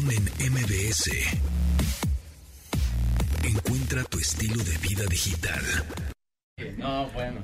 [0.00, 1.10] Pontón en MBS.
[3.44, 5.60] Encuentra tu estilo de vida digital.
[6.78, 7.42] No, bueno.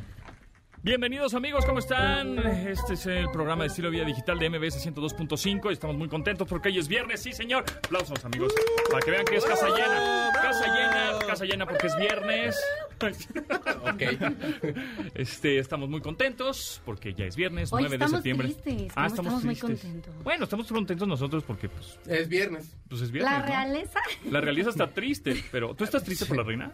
[0.83, 2.39] Bienvenidos amigos, ¿cómo están?
[2.39, 6.09] Este es el programa de estilo de vida digital de MBS 102.5 y estamos muy
[6.09, 7.65] contentos porque hoy es viernes, sí señor.
[7.85, 8.55] Aplausos amigos,
[8.91, 10.31] para que vean que es casa llena.
[10.35, 12.57] Casa llena, casa llena porque es viernes.
[13.83, 14.03] Ok.
[15.15, 18.49] Este, estamos muy contentos porque ya es viernes, Hoy 9 de septiembre.
[18.49, 20.15] tristes, ah, estamos, estamos muy contentos.
[20.23, 22.75] Bueno, estamos contentos nosotros porque pues, Es viernes.
[22.89, 23.33] pues es viernes.
[23.33, 23.47] La ¿no?
[23.47, 24.01] realeza.
[24.31, 26.73] La realeza está triste, pero ¿tú estás triste por la reina?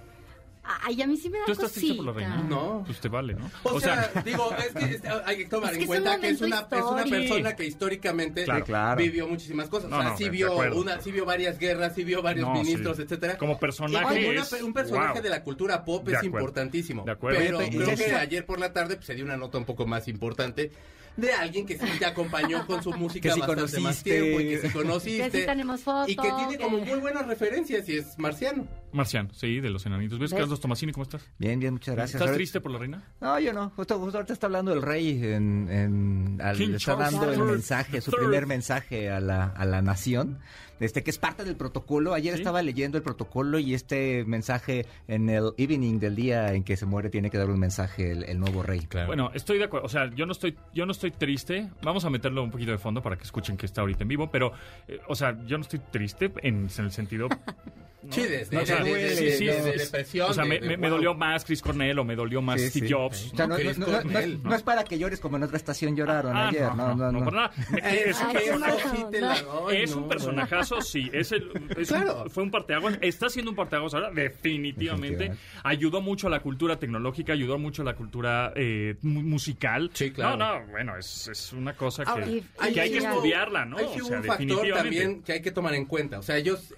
[0.64, 2.30] Ay, a mí sí me da ¿Tú estás triste por la cosita.
[2.36, 2.48] reina?
[2.48, 2.84] No.
[2.86, 3.50] Pues te vale, ¿no?
[3.64, 6.40] O, sea, digo, es que es- hay que tomar Es en que cuenta que es
[6.40, 8.60] una, es persona que históricamente Claro.
[8.60, 8.96] Sí, claro.
[8.98, 9.90] vivió muchísimas cosas.
[9.90, 12.54] No, o sea, no, sí vio una, sí vio varias guerras, sí vio varios No,
[12.54, 13.02] ministros, sí.
[13.02, 13.36] etcétera.
[13.38, 15.22] Como personaje como una- un personaje wow.
[15.22, 16.38] de la cultura pop De es acuerdo.
[16.38, 17.04] importantísimo.
[17.04, 17.38] De acuerdo.
[17.40, 20.06] Pero creo que ayer por la tarde pues, se dio una nota un poco más
[20.06, 20.70] importante
[21.16, 24.10] de alguien que sí te acompañó con su música Que sí bastante más conociste.
[24.20, 25.30] tiempo y que sí conociste.
[25.30, 28.66] Que sí tenemos fotos, Y que tiene como muy buenas referencias y es marciano.
[28.92, 30.19] Marciano, sí, de los enanitos.
[30.19, 30.41] ¿Ves, ¿Ves?
[30.41, 31.22] Carlos Tomasini, cómo estás?
[31.38, 32.20] Bien, bien, muchas gracias.
[32.20, 33.02] ¿Estás triste por la reina?
[33.20, 33.70] No, yo no.
[33.70, 37.38] Justo, justo ahorita está hablando el rey en, en al- le está Charles dando el
[37.52, 40.41] mensaje, su primer mensaje a la, a la nación,
[40.84, 42.14] este que es parte del protocolo.
[42.14, 42.41] Ayer Sí.
[42.41, 46.86] estaba leyendo el protocolo y este mensaje en el evening del día en que se
[46.86, 48.86] muere tiene que dar un mensaje el, el nuevo rey.
[49.06, 49.86] Bueno, estoy de acuerdo.
[49.86, 51.69] O sea, yo no estoy, yo no estoy triste.
[51.83, 54.30] Vamos a meterlo un poquito de fondo para que escuchen que está ahorita en vivo.
[54.30, 54.53] Pero,
[54.88, 57.28] eh, o sea, yo no estoy triste en, en el sentido.
[58.03, 58.12] ¿no?
[58.12, 60.31] Sí, desde No, o sea, duele, de- sí, de depresión.
[60.31, 60.97] O sea, me, de me- me wow.
[60.97, 62.92] dolió más Chris Cornell o me dolió más Sí, Steve sí.
[62.94, 63.33] Jobs.
[63.33, 65.97] O sea, no, no- no- no- no es para que llores como en otra estación
[65.97, 66.62] lloraron Ah, ayer.
[66.75, 67.31] No, no, no.
[67.31, 67.50] nada.
[67.83, 68.17] Es,
[69.94, 71.09] no, un personajazo, sí.
[71.12, 72.25] Es el, es un- Claro.
[72.31, 72.98] fue un parteaguas.
[73.00, 75.16] Está siendo un parteaguas ahora, definitivamente.
[75.16, 75.42] Definitivamente.
[75.64, 79.91] Ayudó mucho a la cultura tecnológica, ayudó mucho a la cultura eh, mu- musical.
[79.94, 80.37] Sí, claro.
[80.37, 83.78] No, no, bueno, es, es una cosa que, Ahora, Y- que hay que estudiarla, ¿no?
[83.78, 84.75] sea, un factor definitivamente.
[84.83, 86.19] también que hay que tomar en cuenta.
[86.19, 86.75] O sea, ellos,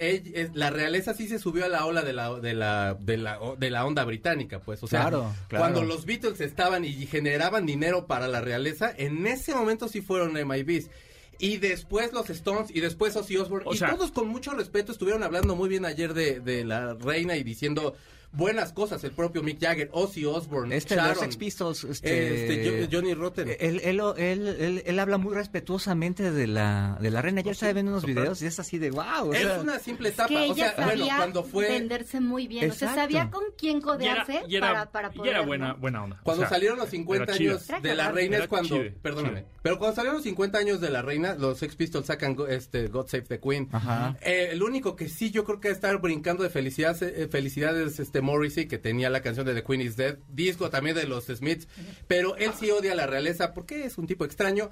[0.54, 3.70] la realeza sí se subió a la ola de la, de la, de la, de
[3.70, 4.82] la onda británica, pues.
[4.82, 5.62] O sea, Claro, claro.
[5.62, 10.32] cuando los Beatles estaban y generaban dinero para la realeza, en ese momento sí fueron
[10.34, 10.90] MIBs.
[11.38, 13.66] Y después los Stones y después Ozzy Osbourne.
[13.68, 16.94] O y sea- todos con mucho respeto estuvieron hablando muy bien ayer de, de la
[16.94, 17.94] reina y diciendo
[18.36, 19.02] buenas cosas.
[19.04, 23.14] El propio Mick Jagger, Ozzy Osbourne, Este, los Sharon, Sex Pistols, este, este, Jo- Johnny
[23.14, 23.48] Rotten.
[23.60, 27.40] Él, él, él, él- él habla muy respetuosamente de la, de la reina.
[27.40, 29.32] Ayer estaba viendo unos videos y es así de wow.
[29.32, 30.28] es una simple etapa.
[30.28, 31.68] que ella o sea, sabía bueno, cuando fue...
[31.68, 32.70] venderse muy bien.
[32.70, 33.00] O sea, Exacto.
[33.14, 35.30] sabía con quién Y era, codearse y era- para, para y poder.
[35.32, 35.46] era ¿no?
[35.46, 36.16] buena, buena onda.
[36.20, 37.50] O Cuando sea, salieron los 50 era chida.
[37.52, 40.58] años Era de la reina Era es cuando, chida, perdóname, pero cuando salieron los 50
[40.58, 43.68] años de la reina, los Sex Pistols sacan go- este God Save the Queen.
[43.72, 44.16] Ajá.
[44.22, 48.20] Eh, el único que sí yo creo que estar brincando de felicidad, eh, felicidades este
[48.24, 51.68] Morrissey que tenía la canción de The Queen is Dead, disco también de los Smiths,
[52.08, 54.70] pero él sí odia la realeza porque es un tipo extraño.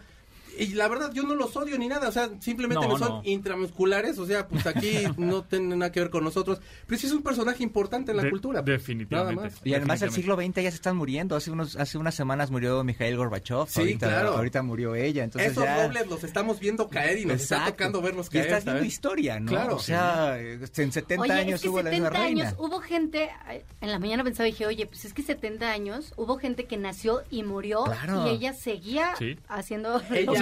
[0.58, 3.08] Y la verdad, yo no los odio ni nada, o sea, simplemente No, me son
[3.08, 3.22] no.
[3.24, 7.12] intramusculares, o sea, pues aquí no tienen nada que ver con nosotros, pero sí es
[7.12, 8.62] un personaje importante en la De- cultura.
[8.62, 9.34] definitivamente.
[9.36, 9.60] Nada más.
[9.66, 11.36] Y además el siglo XX ya se están muriendo.
[11.36, 13.66] Hace unos hace unas semanas murió Mikhail Gorbachev.
[13.68, 14.30] Sí, ahorita, claro.
[14.36, 15.24] ahorita murió ella.
[15.24, 15.84] Entonces Esos ya...
[15.86, 18.44] robles los estamos viendo caer y nos está tocando verlos Y caer.
[18.46, 18.92] estás viendo ¿sabes?
[18.92, 19.50] historia, ¿no?
[19.50, 19.76] Claro.
[19.76, 22.42] O sea, en 70 Oye, años es que hubo la 70 misma reina.
[22.48, 26.12] años, hubo gente, ay, en la mañana pensaba, dije, oye, pues es que 70 años,
[26.16, 28.26] hubo gente que nació y murió Claro.
[28.26, 29.38] y ella seguía Sí.
[29.48, 30.41] haciendo Ella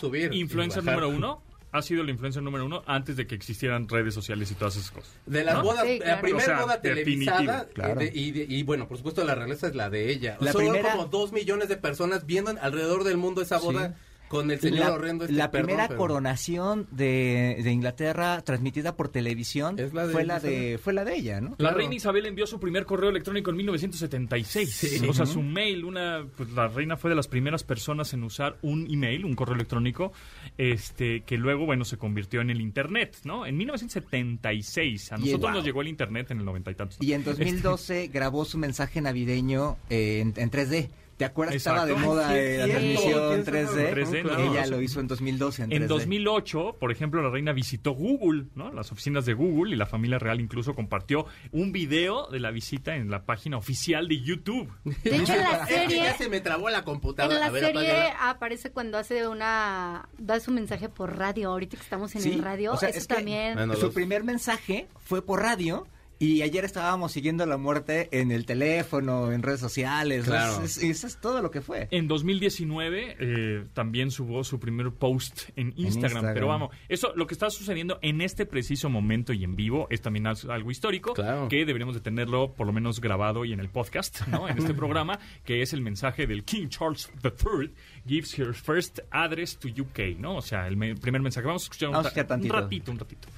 [0.00, 1.00] subir y influencer bajar.
[1.02, 1.42] número uno.
[1.70, 4.90] Ha sido la influencer número uno antes de que existieran redes sociales y todas esas
[4.90, 5.10] cosas.
[5.26, 5.62] De las ¿No?
[5.64, 8.00] bodas, Sí, la primera O sea, boda televisada eh, claro.
[8.00, 10.38] de- y, de- y bueno, por supuesto la realeza es la de ella.
[10.40, 13.96] La primera- como dos millones de personas viendo alrededor del mundo esa boda
[14.28, 15.24] con el señor la, horrendo.
[15.24, 20.12] Este, la perdón, primera pero- coronación de, de Inglaterra transmitida por televisión Es la de
[20.12, 21.50] fue la de fue la de ella, ¿no?
[21.50, 21.76] La Claro.
[21.78, 24.70] reina Isabel envió su primer correo electrónico en 1976.
[24.74, 25.06] Sí.
[25.08, 28.56] O sea, su mail, una, pues la reina fue de las primeras personas en usar
[28.62, 30.12] un email, un correo electrónico,
[30.56, 33.46] este, que luego, bueno, se convirtió en el internet, ¿no?
[33.46, 35.12] En 1976.
[35.12, 35.50] A Y- nosotros wow.
[35.52, 36.98] nos llegó el internet en el noventa y tantos.
[37.00, 40.88] Y en 2012 grabó su mensaje navideño eh, en, en 3D.
[41.18, 43.90] ¿Te acuerdas que estaba de moda Ay, eh, la transmisión Tienes 3D?
[43.92, 45.74] 3D, no, Ella no, lo hizo en 2012 en 3D.
[45.76, 48.72] En 2008, por ejemplo, la reina visitó Google, ¿no?
[48.72, 52.94] Las oficinas de Google y la familia real incluso compartió un video de la visita
[52.96, 54.70] en la página oficial de YouTube.
[54.84, 57.34] De hecho, en la que serie, ya se me trabó la computadora.
[57.34, 58.30] en la A ver, serie apáguela.
[58.30, 62.42] aparece cuando hace una, da su mensaje por radio, ahorita que estamos en Sí, el
[62.44, 63.54] radio, o sea, eso es que- también.
[63.56, 65.86] Bueno, Su los- primer mensaje fue por radio
[66.20, 70.24] Y ayer estábamos siguiendo la muerte en el teléfono, en redes sociales.
[70.24, 70.64] Claro.
[70.64, 71.86] Es- es- Eso es todo lo que fue.
[71.92, 76.34] En 2019 eh, también subió su primer post en Instagram, Instagram.
[76.34, 80.00] pero vamos, eso lo que está sucediendo en este preciso momento y en vivo es
[80.00, 81.48] también algo histórico Claro.
[81.48, 84.48] que deberíamos de tenerlo por lo menos grabado y en el podcast, ¿no?
[84.48, 87.70] En este programa que es el mensaje del King Charles III
[88.06, 90.36] gives her first address to UK, ¿no?
[90.36, 91.46] O sea, el me- primer mensaje.
[91.46, 92.54] Vamos a escuchar un, Vamos a ta- escuchar tantito.
[92.56, 93.28] un ratito, un ratito.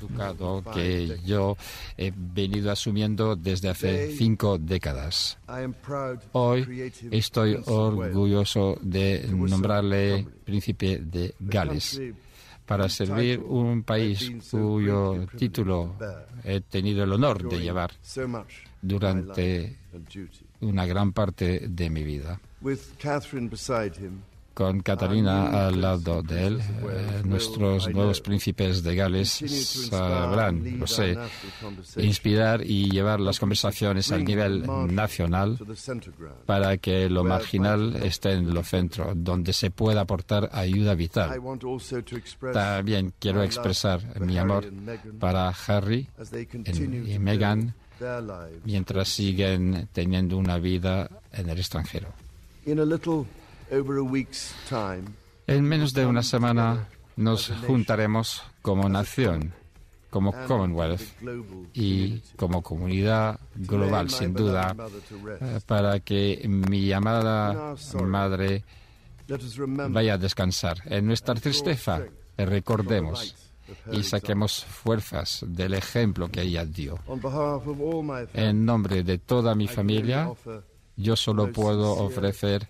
[0.00, 1.56] Ducado que yo
[1.96, 5.38] he venido asumiendo desde hace cinco décadas.
[6.32, 12.00] Hoy estoy orgulloso de nombrarle príncipe de Gales
[12.66, 15.96] para servir un país cuyo título
[16.44, 17.90] he tenido el honor de llevar
[18.80, 19.76] durante
[20.60, 22.40] una gran parte de mi vida.
[24.54, 29.30] Con Catalina al lado de él, eh, nuestros nuevos príncipes de Gales
[29.90, 31.16] sabrán, lo sé,
[31.96, 35.58] inspirar y llevar las conversaciones al nivel nacional
[36.46, 41.40] para que lo marginal esté en lo centro, donde se pueda aportar ayuda vital.
[42.52, 44.70] También quiero expresar mi amor
[45.18, 46.08] para Harry
[47.06, 47.74] y Meghan
[48.64, 52.08] mientras siguen teniendo una vida en el extranjero.
[55.46, 59.52] En menos de una semana nos juntaremos como nación,
[60.10, 61.02] como Commonwealth
[61.72, 64.74] y como comunidad global, sin duda,
[65.40, 68.64] eh, para que mi amada madre
[69.88, 70.82] vaya a descansar.
[70.86, 72.02] En nuestra tristeza,
[72.36, 73.36] recordemos
[73.92, 76.98] y saquemos fuerzas del ejemplo que ella dio.
[78.34, 80.28] En nombre de toda mi familia,
[80.96, 82.68] yo solo puedo ofrecer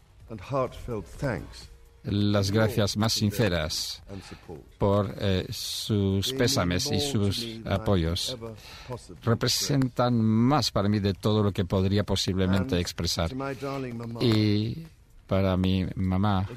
[2.04, 4.02] las gracias más sinceras
[4.78, 8.36] por eh, sus pésames y sus apoyos.
[9.22, 13.32] Representan más para mí de todo lo que podría posiblemente expresar.
[14.20, 14.86] Y
[15.26, 16.48] para mi mamá,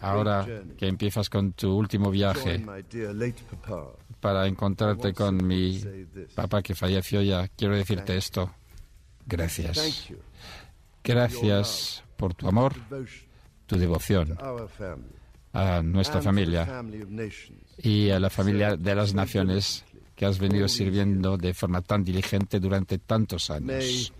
[0.00, 0.46] ahora
[0.78, 2.64] que empiezas con tu último viaje
[4.20, 5.82] para encontrarte con mi
[6.34, 8.50] papá que falleció ya, quiero decirte esto.
[9.26, 10.10] Gracias.
[11.08, 12.74] Gracias por tu amor,
[13.66, 14.36] tu devoción
[15.54, 16.84] a nuestra familia
[17.78, 22.60] y a la familia de las naciones que has venido sirviendo de forma tan diligente
[22.60, 24.12] durante tantos años.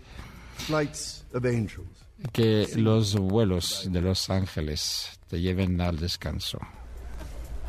[2.33, 6.57] Que los vuelos de los ángeles te lleven al descanso.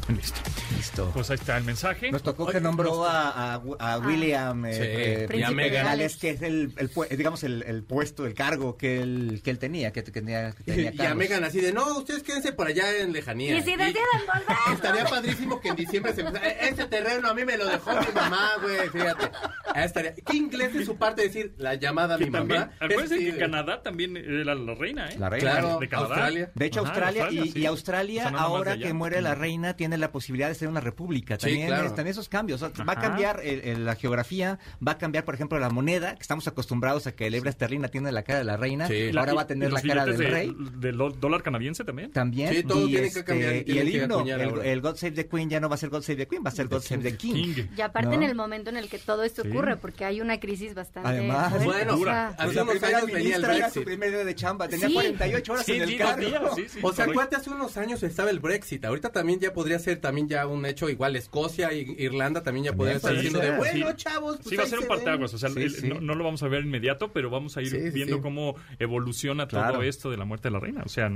[0.09, 0.41] Listo.
[0.77, 1.11] Listo.
[1.15, 2.11] Pues ahí está el mensaje.
[2.11, 5.85] Nos tocó que nombró a, a- a William eh, Sí, eh, y a Meghan.
[5.85, 9.59] Gales, que es el, el digamos el, el puesto, el cargo que él, que él
[9.59, 11.15] tenía, que, que tenía, que tenía Y a.
[11.15, 13.57] Megan así de, no, ustedes quédense por allá en lejanía.
[13.57, 13.95] Y si deciden
[14.27, 14.75] volver.
[14.75, 18.13] Estaría padrísimo que en diciembre se "E- Ese terreno a mí me lo dejó mi
[18.15, 19.31] mamá, güey, fíjate.
[19.75, 20.15] Ahí estaría.
[20.15, 22.73] Qué inglés de su parte decir la llamada a Que mi también, mamá.
[22.81, 25.17] acuérdense Es- que Canadá también era la reina, ¿eh?
[25.19, 25.51] La reina.
[25.53, 26.09] Claro, de Canadá.
[26.15, 26.51] Australia.
[26.55, 27.59] De hecho, Ajá, Australia, Australia, y, sí.
[27.61, 28.87] y Australia, ahora allá.
[28.87, 31.39] que muere la reina, tiene la posibilidad de ser una república.
[31.39, 31.87] También, claro.
[31.87, 32.63] es- también esos cambios.
[32.63, 35.71] O sea, va a cambiar el- el- la geografía, va a cambiar, por ejemplo, la
[35.71, 38.87] moneda, que estamos acostumbrados a que la libra esterlina tiene la cara de la reina,
[38.87, 39.11] Sí.
[39.17, 40.57] ahora va a tener la cara del billetes rey.
[40.59, 42.11] de- del dólar canadiense también.
[42.13, 42.55] También.
[42.55, 45.27] Sí, todo y, tiene que cambiar, y tiene el himno, el, el God Save the
[45.27, 47.03] Queen ya no va a ser God Save the Queen, va a ser God Save
[47.03, 47.55] the King.
[47.55, 47.63] King.
[47.77, 48.15] Y aparte ¿No?
[48.15, 49.49] en el momento en el que todo esto Sí.
[49.49, 52.13] ocurre, porque hay una crisis bastante Además, fuerte, bueno, o dura.
[52.13, 54.35] sea, Hace Pues la unos primera años venía el ministra era su primer día de
[54.35, 54.95] chamba, tenía Sí.
[54.95, 57.07] 48 horas en el sí, O sea.
[57.13, 58.85] ¿cuánto hace unos años estaba el Brexit?
[58.85, 61.17] Ahorita también ya podría ser también ya un hecho igual.
[61.17, 63.57] Escocia y Irlanda también ya podrían estar sí, diciendo de, sí.
[63.81, 64.97] bueno, chavos, pues Sí, va a ser un se ven".
[64.99, 65.89] parteaguas, o sea, Sí, el- sí.
[65.89, 68.23] No, no lo vamos a ver inmediato, pero vamos a ir viendo sí.
[68.23, 70.83] cómo evoluciona todo esto de la muerte de la reina.
[70.85, 71.11] O sea,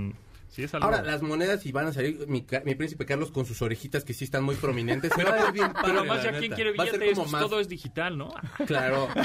[0.54, 0.86] sí es algo...
[0.86, 4.14] Ahora, las monedas y van a salir mi, mi príncipe Carlos con sus orejitas que
[4.14, 5.12] sí están muy prominentes.
[5.14, 6.38] Se va a bien padre, pero la ya neta.
[6.38, 8.32] quién quiere billetes, Pues más, todo es digital, ¿no?
[8.66, 9.08] claro.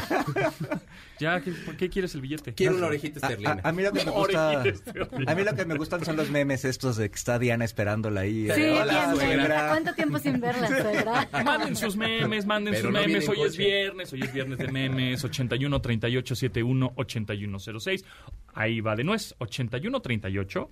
[1.19, 2.53] Ya, ¿qué, ¿por qué quieres el billete?
[2.53, 3.59] Quiero una orejita A, esterlina.
[3.61, 6.29] a- a mí lo que me gusta, a mí lo que me gustan son los
[6.29, 8.47] memes estos de que está Diana esperándola ahí.
[8.55, 9.37] Sí, Hola, bien, bien.
[9.39, 9.67] suegra.
[9.67, 11.27] ¿Cuánto tiempo sin verla, suegra?
[11.43, 13.27] Manden sus memes, manden Pero sus no memes.
[13.27, 15.21] Hoy es viernes, hoy es viernes de memes.
[15.21, 18.05] 81 38 71 81 06.
[18.53, 19.35] Ahí va de nuez.
[19.39, 20.71] 81 38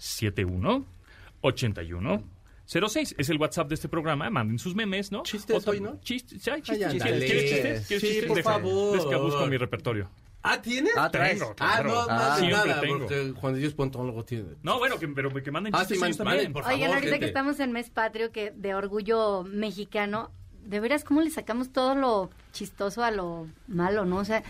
[0.00, 0.84] 71
[1.42, 2.22] 81
[2.66, 3.14] 06.
[3.18, 4.30] Es el WhatsApp de este programa.
[4.30, 5.22] Manden sus memes, ¿no?
[5.24, 5.98] Chistes Otra- hoy, ¿no?
[6.00, 6.40] Chistes.
[6.42, 7.02] ¿sí hay Ay, chistes?
[7.02, 7.86] ¿Quieres chistes?
[7.86, 8.26] ¿Quieres Sí, chistes?
[8.26, 8.96] por Deja- favor.
[8.98, 10.08] Es que busco mi repertorio.
[10.42, 10.92] ¿Ah, tienes?
[10.96, 11.10] Ah.
[11.10, 11.88] Tengo, Ah, claro.
[11.90, 12.98] no, no haces Siempre nada, tengo.
[13.00, 14.54] porque Juan de Dios Pontón luego tiene.
[14.62, 16.36] No, bueno, que, pero que manden Ah, chistes sí, man- también.
[16.36, 16.76] manden, por favor.
[16.76, 17.18] Oigan, ahorita gente.
[17.20, 20.30] que estamos en mes patrio, que de orgullo mexicano,
[20.64, 24.16] de veras, ¿cómo le sacamos todo lo chistoso a lo malo, no?
[24.18, 24.42] O sea,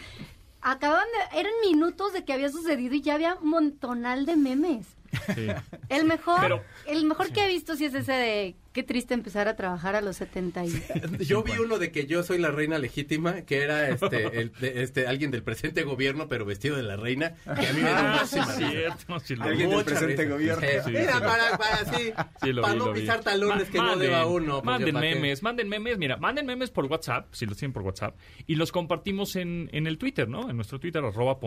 [0.61, 4.87] acaban de, eran minutos de que había sucedido y ya había un montonal de memes.
[5.35, 5.47] Sí.
[5.89, 9.49] El mejor, Pero- el mejor que he visto sí es ese de qué triste empezar
[9.49, 10.83] a trabajar a los 70 y...
[11.27, 14.83] Yo vi uno de que yo soy la reina legítima, que era este, el- de-
[14.83, 17.99] este alguien del presente gobierno, pero vestido de la reina, que a mí me dio
[17.99, 19.21] Ah, sí, muchísima cierto.
[19.21, 20.29] sí lo Alguien del presente risa.
[20.35, 20.61] gobierno.
[20.61, 21.21] Sí, Sí, Mira, sí.
[21.21, 22.13] para, para, sí,
[22.43, 23.01] Sí, lo para vi, no lo vi.
[23.01, 24.53] pisar talones Ma- que no manden, deba uno.
[24.55, 25.15] pues, Manden ¿para qué?
[25.17, 28.71] memes, manden memes, mira, manden memes por WhatsApp, si los tienen por WhatsApp, y los
[28.71, 30.49] compartimos en, en el Twitter, ¿no?
[30.49, 31.39] En nuestro Twitter, arroba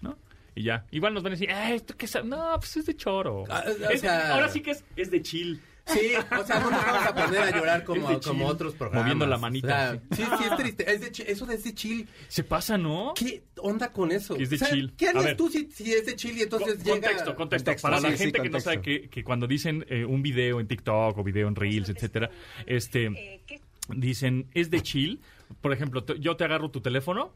[0.00, 0.16] ¿no?
[0.58, 0.84] Y ya.
[0.90, 3.44] Igual nos van a decir, eh, ¿esto qué sa-?" No, pues es de choro.
[3.48, 5.60] Ah, o Es- sea- ahora sí que es, es de chill.
[5.86, 8.74] Sí, o sea, no nos vamos a poner a llorar Es como, de como otros
[8.74, 9.04] programas.
[9.04, 10.92] Moviendo la manita, O sea, sí, sí, es triste.
[10.92, 12.06] Es de eso de ese chill.
[12.28, 13.12] Se pasa, ¿no?
[13.16, 14.34] ¿Qué onda con eso?
[14.36, 14.92] Que es de O sea, chill.
[14.98, 15.36] ¿Qué ver.
[15.36, 16.94] tú si, si es de chill y entonces Con- llega...
[17.08, 17.64] Contexto, contexto.
[17.70, 20.60] Contexto, Para la sí, gente que no sabe que, que cuando dicen eh, un video
[20.60, 22.28] en TikTok o video en Reels, etcétera,
[22.66, 23.40] este,
[23.88, 25.20] dicen es de chill.
[25.62, 27.32] Por ejemplo, yo te agarro tu teléfono,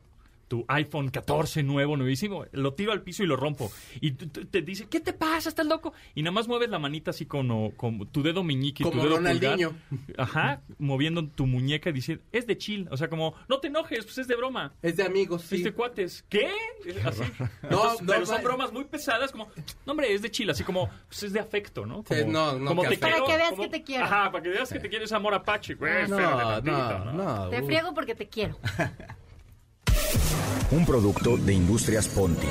[0.53, 3.73] tu iPhone 14 nuevo, nuevísimo, lo tiro al piso y lo rompo.
[4.03, 5.49] Y te dice, ¿qué te pasa?
[5.49, 5.95] ¿Estás loco?
[6.15, 9.03] Y nada más mueves la manita así con, con tu dedo meñique y tu Como
[9.03, 9.73] dedo Ronaldinho.
[9.89, 10.21] pulgar.
[10.21, 12.87] Ajá, moviendo tu muñeca y dice, es de chill.
[12.91, 14.75] O sea, como, no te enojes, pues es de broma.
[14.83, 15.55] Es de amigos, sí.
[15.55, 16.23] ¿Viste cuates?
[16.29, 16.51] ¿Qué?
[17.03, 17.23] Así.
[17.63, 18.43] No, Entonces, no, pero son no.
[18.43, 19.49] bromas muy pesadas, como,
[19.87, 22.03] no, hombre, es de chill, así como, pues es de afecto, ¿no?
[22.05, 24.05] Como, Sí, no, no, como que te quiero, Para que veas como- que te quiero.
[24.05, 26.07] Ajá, para que veas que te quieres amor apache, güey.
[26.09, 27.49] No, espérate no, tantito, no.
[27.49, 27.65] Te uh.
[27.65, 28.59] friego porque te quiero.
[30.71, 32.47] Un producto de Industrias Ponti.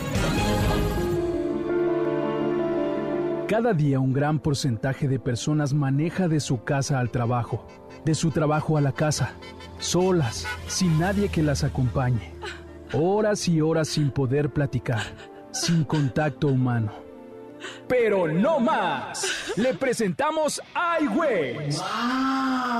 [3.48, 7.68] Cada día un gran porcentaje de personas maneja de su casa al trabajo,
[8.06, 9.34] de su trabajo a la casa,
[9.78, 12.34] solas, sin nadie que las acompañe.
[12.94, 15.02] Horas y horas sin poder platicar,
[15.52, 17.11] sin contacto humano.
[17.88, 19.54] Pero no más.
[19.56, 20.62] Le presentamos
[21.02, 21.82] iWays.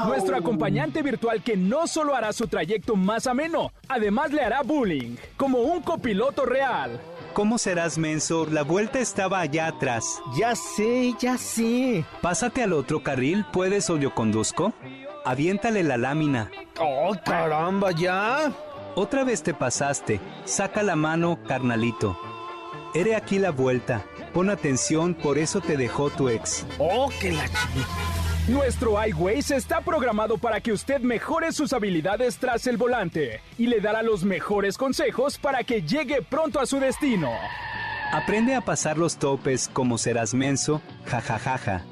[0.08, 5.16] Nuestro acompañante virtual que no solo hará su trayecto más ameno, además le hará bullying,
[5.38, 7.00] como un copiloto real.
[7.34, 8.46] ¿Cómo serás menso?
[8.46, 10.22] La vuelta estaba allá atrás.
[10.38, 12.04] Ya sé, ya sé.
[12.22, 14.74] Pásate al otro carril, ¿puedes o yo conduzco?
[15.24, 16.52] Aviéntale la lámina.
[16.80, 18.52] ¡Oh, caramba, ya!
[18.96, 20.20] Otra vez te pasaste.
[20.44, 22.20] Saca la mano, carnalito.
[22.94, 24.04] Ere aquí la vuelta.
[24.34, 26.66] Pon atención, por eso te dejó tu ex.
[26.78, 27.46] ¡Oh, que la.
[28.48, 33.82] Nuestro iWays está programado para que usted mejore sus habilidades tras el volante y le
[33.82, 37.30] dará los mejores consejos para que llegue pronto a su destino.
[38.12, 41.84] Aprende a pasar los topes como serás menso, jajajaja.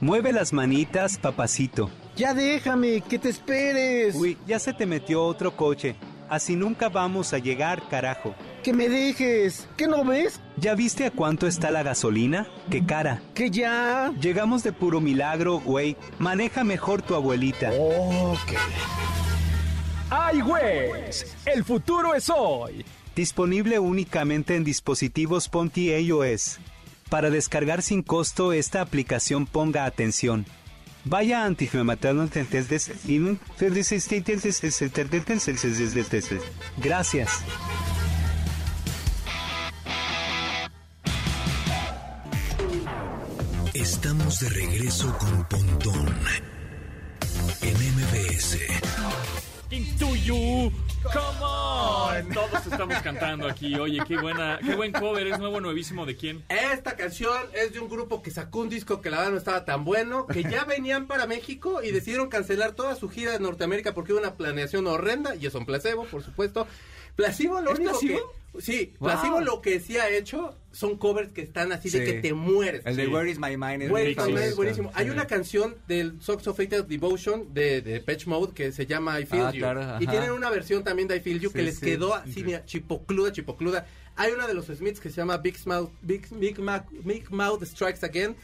[0.00, 1.90] Mueve las manitas, papacito.
[2.16, 4.14] Ya déjame, que te esperes.
[4.14, 5.96] Uy, ya se te metió otro coche.
[6.28, 8.34] Así nunca vamos a llegar, carajo.
[8.62, 9.68] Que me dejes.
[9.76, 10.40] ¿Qué no ves?
[10.56, 12.48] ¿Ya viste a cuánto está la gasolina?
[12.70, 13.22] ¡Qué cara!
[13.34, 14.12] Que ya.
[14.20, 15.96] Llegamos de puro milagro, güey.
[16.18, 17.70] Maneja mejor tu abuelita.
[17.78, 18.56] Oh, que...
[20.36, 22.84] iWays, el futuro es hoy.
[23.14, 26.58] Disponible únicamente en dispositivos Ponti iOS.
[27.10, 30.46] Para descargar sin costo esta aplicación ponga atención.
[31.04, 32.30] Vaya a antifematarnos
[36.76, 37.42] Gracias.
[43.78, 46.08] Estamos de regreso con Pontón
[47.62, 48.58] en MBS.
[49.70, 50.72] Into you,
[51.04, 52.28] come on.
[52.34, 53.76] Todos estamos cantando aquí.
[53.78, 55.28] Oye, qué buena, qué buen cover.
[55.28, 56.06] Es nuevo, nuevísimo.
[56.06, 56.44] ¿De quién?
[56.48, 59.64] Esta canción es de un grupo que sacó un disco que la verdad no estaba
[59.64, 63.94] tan bueno, que ya venían para México y decidieron cancelar toda su gira de Norteamérica
[63.94, 66.66] porque hubo una planeación horrenda y es un placebo, por supuesto.
[67.14, 68.32] Placebo lo ¿Es único placebo?
[68.32, 69.10] que sí, Wow.
[69.10, 72.82] placebo lo que sí ha hecho son covers que están así de que te mueres.
[72.84, 73.10] El de Sí.
[73.12, 74.90] Where is my mind es madre es buenísimo.
[74.94, 75.10] Hay Sí.
[75.10, 79.26] una canción del Socks of Fatal Devotion de, de Patch Mode que se llama I
[79.26, 79.58] Feel Ah, You.
[79.60, 83.32] claro, y tienen una versión también de I Feel You que les quedó así, chipocluda,
[83.32, 83.86] chipocluda.
[84.16, 87.62] Hay una de los Smiths que se llama Big Mouth, Big, Big, Mac- Big Mouth
[87.64, 88.34] Strikes Again.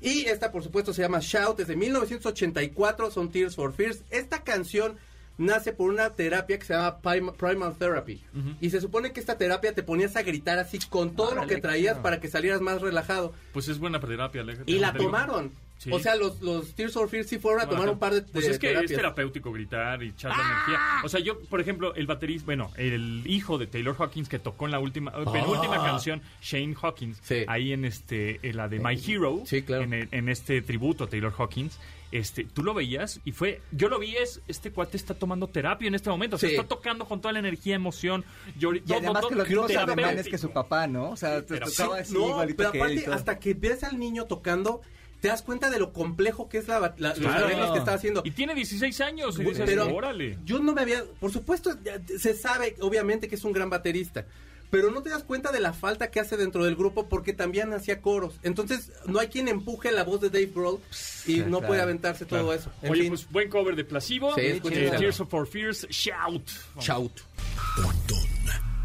[0.00, 1.56] Y esta, por supuesto, se llama Shout.
[1.58, 4.02] Desde 1984 son Tears for Fears.
[4.10, 4.96] Esta canción
[5.38, 8.22] nace por una terapia que se llama Prim- Primal Therapy.
[8.60, 11.60] Y se supone que esta terapia te ponías a gritar así con todo lo que
[11.60, 13.32] traías para que salieras más relajado.
[13.52, 14.42] Pues es buena terapia.
[14.42, 15.52] Alej- Y la tomaron.
[15.76, 15.90] Sí.
[15.92, 18.46] O sea, los, los Tears for Fears sí fueron a tomar un par de, Pues
[18.46, 18.92] de es que terapias.
[18.92, 20.78] es terapéutico gritar y echar la energía.
[21.04, 24.66] O sea, yo, por ejemplo, el baterista, bueno, el hijo de Taylor Hawkins que tocó
[24.66, 27.44] en la última, eh, penúltima canción, Shane Hawkins, Sí.
[27.48, 29.82] ahí en este, en la de My Hero, Sí, claro.
[29.82, 31.78] en, el- en este tributo a Taylor Hawkins,
[32.14, 35.88] este, tú lo veías y fue, yo lo vi es, este cuate está tomando terapia
[35.88, 36.54] en este momento, o sea, Sí.
[36.54, 38.24] está tocando con toda la energía, emoción,
[38.58, 41.10] Y además que los mismos ademanes que su papá, ¿no?
[41.10, 43.14] O sea, te tocaba sí, así No, igualito pero que él y aparte, todo.
[43.16, 44.80] hasta que ves al niño tocando,
[45.20, 48.22] te das cuenta de lo complejo que es la, la- los arreglos que está haciendo.
[48.24, 50.38] Y tiene 16 años, y dices, Pero órale.
[50.44, 54.26] yo no me había, por supuesto, ya se sabe obviamente que es un gran baterista,
[54.74, 57.72] pero no te das cuenta de la falta que hace dentro del grupo porque también
[57.72, 58.40] hacía coros.
[58.42, 60.80] Entonces, no hay quien empuje la voz de Dave Grohl
[61.26, 61.66] y no claro.
[61.68, 62.72] puede aventarse todo eso.
[62.82, 63.10] En Oye, fin.
[63.10, 64.34] pues buen cover de Placebo.
[64.34, 64.60] Sí, Eh.
[64.98, 66.50] Tears of Our Fears, Shout.
[66.80, 67.20] Shout.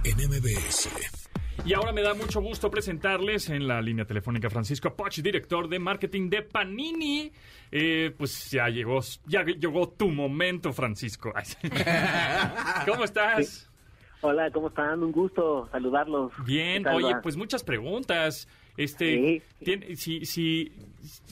[0.03, 0.89] en MBS.
[1.65, 5.79] Y ahora me da mucho gusto presentarles en la línea telefónica Francisco Poch, director de
[5.79, 7.31] marketing de Panini.
[7.71, 11.33] Eh, pues ya llegó, ya llegó tu momento, Francisco.
[12.85, 13.69] ¿Cómo estás?
[14.21, 15.01] Hola, ¿cómo están?
[15.01, 16.31] Un gusto saludarlos.
[16.45, 18.47] Bien, ¿Qué tal oye, pues muchas preguntas.
[18.83, 20.71] Este, tien- si, si,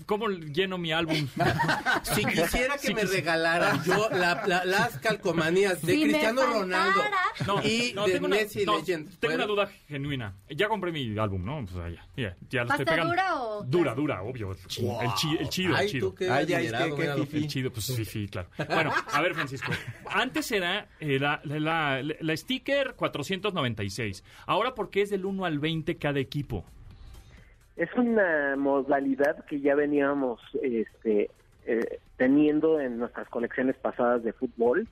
[0.05, 1.27] ¿cómo lleno mi álbum?
[2.03, 6.41] Si quisiera que Si me quisi- regalaran yo la- la- las calcomanías de Si Cristiano.
[6.45, 7.01] Ronaldo
[7.45, 9.07] No, y no, de tengo una- Messi no, Legend.
[9.19, 9.35] Tengo ¿puedo?
[9.35, 10.35] una duda genuina.
[10.49, 11.65] Ya compré mi álbum, ¿no?
[11.65, 13.11] Pues ah, ya, ya, ya lo estoy ¿Pasta pegando.
[13.13, 14.51] dura o Dura, dura, obvio.
[14.51, 16.09] El, chi- el, chi- el chido, el Ay, chido.
[16.09, 17.47] tú qué Ay, qué- qué El fifí.
[17.47, 18.49] chido, pues fifi, claro.
[18.67, 19.71] Bueno, a ver, Francisco.
[20.09, 24.23] Antes era eh, la, la, la- la sticker 496.
[24.45, 26.65] Ahora, ¿por qué es del 1 al 20 cada equipo?
[27.77, 31.29] Es una modalidad que ya veníamos este,
[31.65, 34.87] eh, teniendo en nuestras colecciones pasadas de fútbol.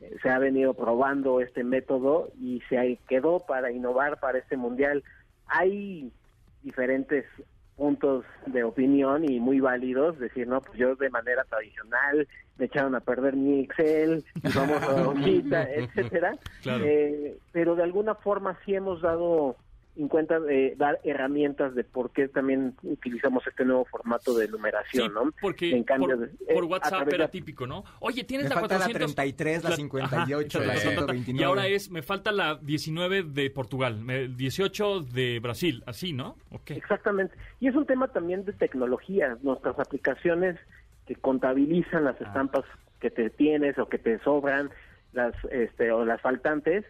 [0.00, 5.04] Eh, se ha venido probando este método y se quedó para innovar para este mundial.
[5.46, 6.10] Hay
[6.64, 7.24] diferentes
[7.76, 12.26] puntos de opinión y muy válidos, decir, no, pues yo de manera tradicional
[12.56, 14.24] me echaron a perder mi Excel,
[14.54, 16.36] vamos a hojita, etcétera.
[16.62, 16.84] Claro.
[16.84, 19.56] Eh, pero de alguna forma sí hemos dado
[19.96, 25.08] en cuenta de dar herramientas de por qué también utilizamos este nuevo formato de numeración,
[25.08, 25.32] Sí, ¿no?
[25.40, 27.84] porque En cambio por, eh, por WhatsApp era de- típico, ¿no?
[28.00, 29.14] Oye, tienes Me la falta la 400...
[29.14, 30.90] 33, la 58, la ta, ta, ta, ta.
[30.90, 31.40] 129.
[31.40, 36.36] Y ahora es, me falta la 19 de Portugal, me- 18 de Brasil, así, ¿no?
[36.50, 36.72] Ok.
[36.72, 37.36] Exactamente.
[37.60, 39.38] Y es un tema también de tecnología.
[39.42, 40.58] Nuestras aplicaciones
[41.06, 42.24] que contabilizan las Ah.
[42.26, 42.64] estampas
[43.00, 44.70] que te tienes o que te sobran,
[45.12, 46.84] las este, o las faltantes,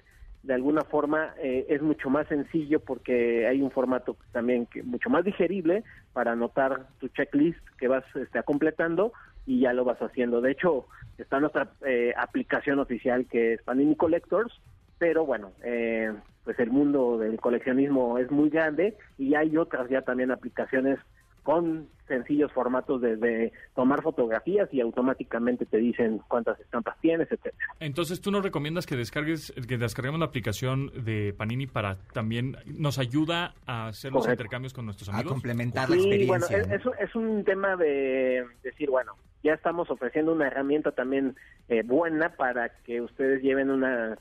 [0.44, 5.08] de alguna forma eh, es mucho más sencillo porque hay un formato también que mucho
[5.08, 9.12] más digerible para anotar tu checklist que vas este, completando
[9.46, 10.42] y ya lo vas haciendo.
[10.42, 10.86] De hecho,
[11.16, 14.52] está nuestra eh, aplicación oficial que es Panini Collectors,
[14.98, 16.12] pero bueno, eh,
[16.44, 20.98] pues el mundo del coleccionismo es muy grande y hay otras ya también aplicaciones
[21.44, 27.56] con sencillos formatos desde tomar fotografías y automáticamente te dicen cuántas estampas tienes, etcétera.
[27.80, 32.98] Entonces, ¿tú nos recomiendas que descargues, que descarguemos la aplicación de Panini para también nos
[32.98, 35.32] ayuda a hacer los intercambios con nuestros A amigos?
[35.32, 40.32] complementar Sí, bueno, es, es un- es un tema de decir, bueno, ya estamos ofreciendo
[40.32, 41.36] una herramienta también
[41.68, 44.18] eh, buena para que ustedes lleven una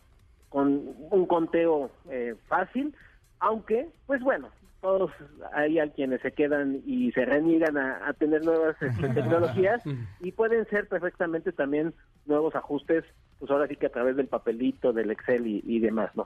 [0.49, 2.95] con un conteo eh, fácil,
[3.39, 4.49] aunque, pues bueno,
[4.84, 5.12] todos
[5.54, 9.82] hay a quienes se quedan y se reniegan a, a tener nuevas este, tecnologías
[10.19, 11.93] y pueden ser perfectamente también
[12.26, 13.06] nuevos ajustes,
[13.39, 16.26] pues ahora sí que a través del papelito, del Excel y, y demás, ¿no?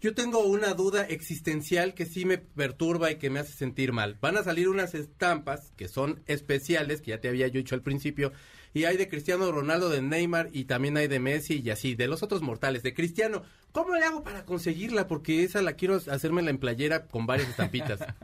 [0.00, 4.18] Yo tengo una duda existencial que sí me perturba y que me hace sentir mal.
[4.20, 7.82] Van a salir unas estampas que son especiales, que ya te había yo dicho al
[7.82, 8.32] principio,
[8.76, 12.08] y hay de Cristiano Ronaldo, de Neymar, y también hay de Messi y así, de
[12.08, 12.82] los otros mortales.
[12.82, 13.40] De Cristiano,
[13.72, 15.08] ¿cómo le hago para conseguirla?
[15.08, 18.00] Porque esa la quiero hacérmela en playera con varias estampitas.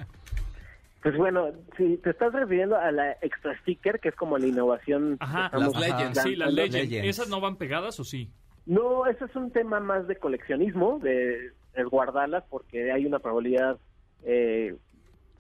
[1.03, 5.17] Pues bueno, si te estás refiriendo a la extra sticker, que es como la innovación.
[5.19, 5.75] Ajá, estamos
[6.23, 6.55] Sí, las.
[6.55, 6.93] Legends.
[6.93, 8.31] ¿Esas no van pegadas o sí?
[8.67, 13.79] No, ese es un tema más de coleccionismo, de resguardarlas, porque hay una probabilidad
[14.23, 14.77] eh,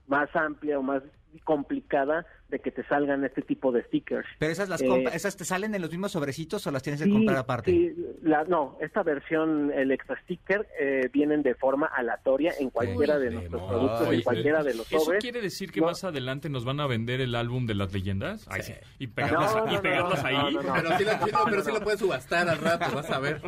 [0.08, 1.04] más amplia o más
[1.40, 4.26] complicada de que te salgan este tipo de stickers.
[4.38, 7.06] Pero esas las Eh, esas te salen en los mismos sobrecitos o las tienes que
[7.06, 7.70] Sí, comprar aparte.
[7.70, 13.18] sí, la- no, esta versión, el extra sticker, eh, vienen de forma aleatoria en cualquiera
[13.18, 15.22] de nuestros productos, en Oye, cualquiera de los ¿Eso sobres.
[15.22, 15.86] quiere decir que No.
[15.86, 18.46] más adelante nos van a vender el álbum de las leyendas?
[18.50, 18.74] Ay, sí.
[18.98, 20.56] Y pegarlas, no, y no, pegarlas no, ahí.
[20.74, 23.40] Pero sí, lo, pero sí puedes subastar al rato, vas a ver.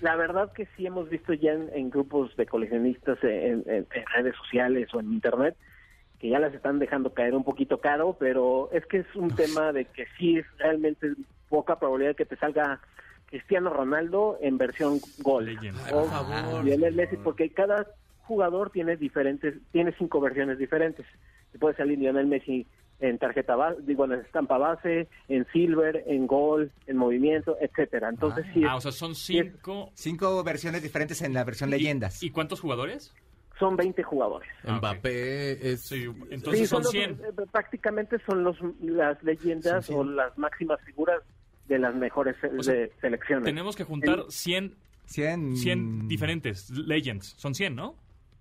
[0.00, 4.04] La verdad que sí hemos visto ya en, en grupos de coleccionistas en, en- en
[4.14, 5.56] redes sociales o en internet
[6.18, 9.72] que ya las están dejando caer un poquito caro, pero es que es un tema
[9.72, 11.12] de que sí es realmente
[11.48, 12.80] poca probabilidad que te salga
[13.26, 15.56] Cristiano Ronaldo en versión gol.
[15.92, 16.64] O por favor.
[16.64, 17.86] Lionel Messi, porque cada
[18.22, 21.04] jugador tiene diferentes, tiene cinco versiones diferentes.
[21.52, 22.66] Te puede salir Lionel Messi
[22.98, 28.08] en tarjeta base, digo en estampa base, en silver, en gol, en movimiento, etcétera.
[28.08, 29.90] Entonces sí, es- Ah, o sea, son sí cinco...
[29.94, 32.22] Cinco versiones diferentes en la versión leyendas.
[32.22, 33.14] ¿Y cuántos jugadores?
[33.58, 34.48] Son 20 jugadores.
[34.64, 35.90] Mbappé es...
[35.92, 37.10] Entonces Sí, son los- 100.
[37.12, 37.16] eh,
[37.50, 41.22] prácticamente son los las leyendas o las máximas figuras
[41.68, 43.44] de las mejores eh, O sea, de selecciones.
[43.44, 44.74] Tenemos que juntar El- 100,
[45.06, 45.56] 100...
[45.56, 47.34] 100 diferentes legends.
[47.38, 47.94] Son 100, ¿no?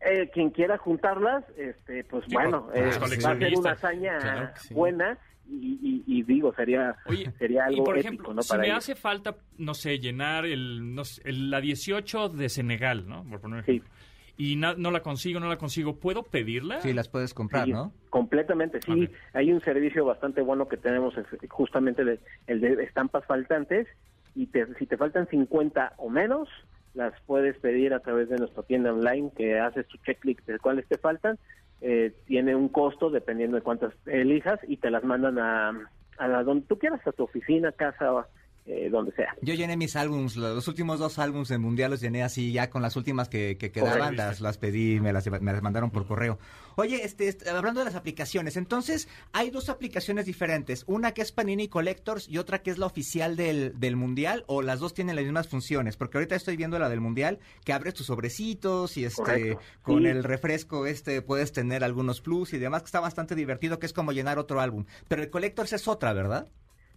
[0.08, 4.18] eh, quien quiera juntarlas, este, pues Sí, bueno, eh, los va a ser una hazaña
[4.20, 4.72] Claro sí.
[4.74, 5.18] buena
[5.50, 6.96] y, y- y digo, sería,
[7.40, 8.44] sería algo y por ejemplo, ¿no?
[8.44, 8.78] si Para me ellos.
[8.80, 13.24] hace falta, no sé, llenar el, no sé, el- la 18 de Senegal, ¿no?
[13.24, 13.90] Por poner un ejemplo.
[14.38, 16.82] Y na- no la consigo, no la consigo, ¿puedo pedirla?
[16.82, 17.94] Sí, las puedes comprar, Sí, ¿no?
[18.10, 19.10] Completamente, sí.
[19.34, 23.88] Hay un servicio bastante bueno que tenemos, es justamente de- el de estampas faltantes,
[24.34, 26.50] y te- si te faltan 50 o menos,
[26.94, 30.88] las puedes pedir a través de nuestra tienda online, que haces tu checklist de cuáles
[30.88, 31.38] te faltan,
[31.82, 35.70] eh, tiene un costo dependiendo de cuántas elijas, y te las mandan a,
[36.18, 38.28] a la- donde tú quieras, a tu oficina, casa,
[38.68, 39.36] eh, donde sea.
[39.42, 42.70] Yo llené mis álbums, lo- los últimos dos álbums del Mundial los llené así, ya
[42.70, 46.08] con las últimas que, que quedaban, las, las pedí, me las, me las mandaron por
[46.08, 46.40] correo.
[46.76, 51.32] Oye, este, este, hablando de las aplicaciones, entonces hay dos aplicaciones diferentes, una que es
[51.32, 55.16] Panini Collectors y otra que es la oficial del, del Mundial, o las dos tienen
[55.16, 59.06] las mismas funciones, porque ahorita estoy viendo la del Mundial, que abres tus sobrecitos y
[59.06, 59.60] este, Correcto.
[59.84, 60.08] con Sí.
[60.10, 63.94] el refresco este puedes tener algunos plus y demás, que está bastante divertido, que es
[63.94, 64.86] como llenar otro álbum.
[65.08, 66.48] Pero el Collectors es otra, ¿verdad?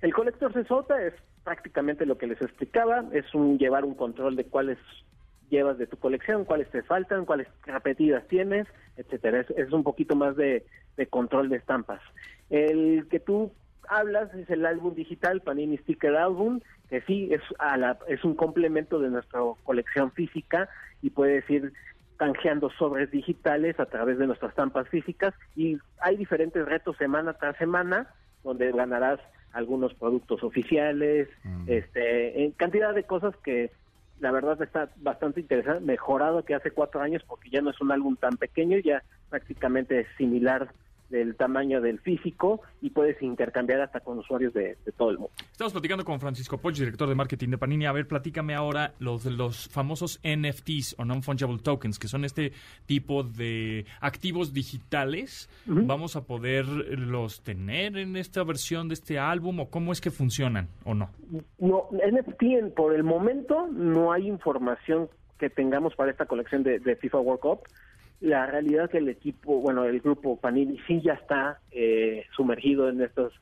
[0.00, 4.44] El colector Sesota es prácticamente lo que les explicaba, es un llevar un control de
[4.44, 4.78] cuáles
[5.50, 9.40] llevas de tu colección, cuáles te faltan, cuáles repetidas tienes, etcétera.
[9.40, 12.00] Es, es un poquito más de, de control de estampas.
[12.50, 13.52] El que tú
[13.88, 18.34] hablas es el álbum digital Panini Sticker Album, que sí es a la, es un
[18.34, 20.68] complemento de nuestra colección física
[21.02, 21.72] y puedes ir
[22.16, 27.56] canjeando sobres digitales a través de nuestras estampas físicas y hay diferentes retos semana tras
[27.56, 29.20] semana donde ganarás
[29.59, 31.29] algunos productos oficiales,
[31.66, 33.73] este, en cantidad de cosas que
[34.21, 37.90] la verdad está bastante interesante, mejorado que hace cuatro años porque ya no es un
[37.90, 40.68] álbum tan pequeño, ya prácticamente es similar
[41.11, 45.33] del tamaño del físico y puedes intercambiar hasta con usuarios de, de todo el mundo.
[45.51, 47.87] Estamos platicando con Francisco Poch, director de marketing de Panini.
[47.87, 52.53] A ver, platícame ahora los los famosos NFTs o non-fungible tokens, que son este
[52.87, 55.49] tipo de activos digitales.
[55.66, 60.68] ¿Vamos a poderlos tener en esta versión de este álbum o cómo es que funcionan
[60.85, 61.11] o no?
[61.59, 66.97] No, NFT por el momento no hay información que tengamos para esta colección de, de
[66.97, 67.61] FIFA World Cup.
[68.20, 72.88] La realidad es que el equipo, bueno, el grupo Panini sí ya está eh, sumergido
[72.88, 73.33] en estas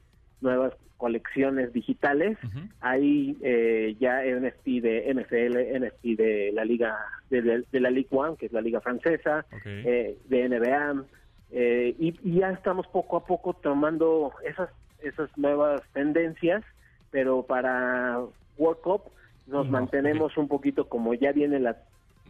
[0.41, 2.39] nuevas colecciones digitales.
[2.81, 6.97] Hay eh, ya NFT de NFL, NFT de la liga
[7.31, 11.05] de, de- de la Ligue 1, que es la liga francesa, eh, de NBA,
[11.53, 14.71] eh, y, y ya estamos poco a poco tomando esas
[15.03, 16.65] esas nuevas tendencias,
[17.11, 18.19] pero para
[18.59, 19.03] World Cup
[19.47, 21.77] nos No, mantenemos un poquito como ya viene la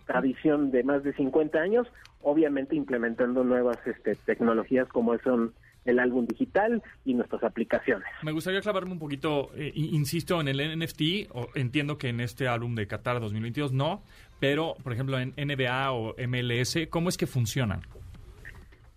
[0.06, 1.86] tradición de más de 50 años,
[2.22, 5.52] obviamente implementando nuevas este, tecnologías como son
[5.84, 8.08] el álbum digital y nuestras aplicaciones.
[8.22, 11.30] Me gustaría clavarme un poquito, eh, insisto, en el NFT.
[11.32, 14.02] o entiendo que en este álbum de Qatar 2022 no,
[14.40, 17.82] pero, por ejemplo, en NBA o MLS, ¿cómo es que funcionan?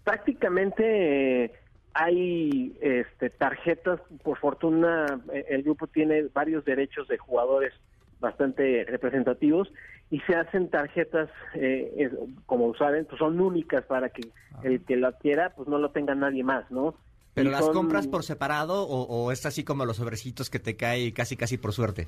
[0.10, 1.52] prácticamente eh,
[1.94, 7.76] hay este, tarjetas, por fortuna eh, el grupo tiene varios derechos de jugadores
[8.20, 9.72] bastante representativos
[10.12, 12.12] y se hacen tarjetas, eh, es-
[12.46, 14.22] como saben, pues son únicas para que
[14.64, 16.96] el que lo adquiera pues no lo tenga nadie más, ¿no?
[17.36, 20.60] ¿Pero Y las son- compras por separado o, o es así como los sobrecitos que
[20.60, 22.08] te cae casi casi por suerte?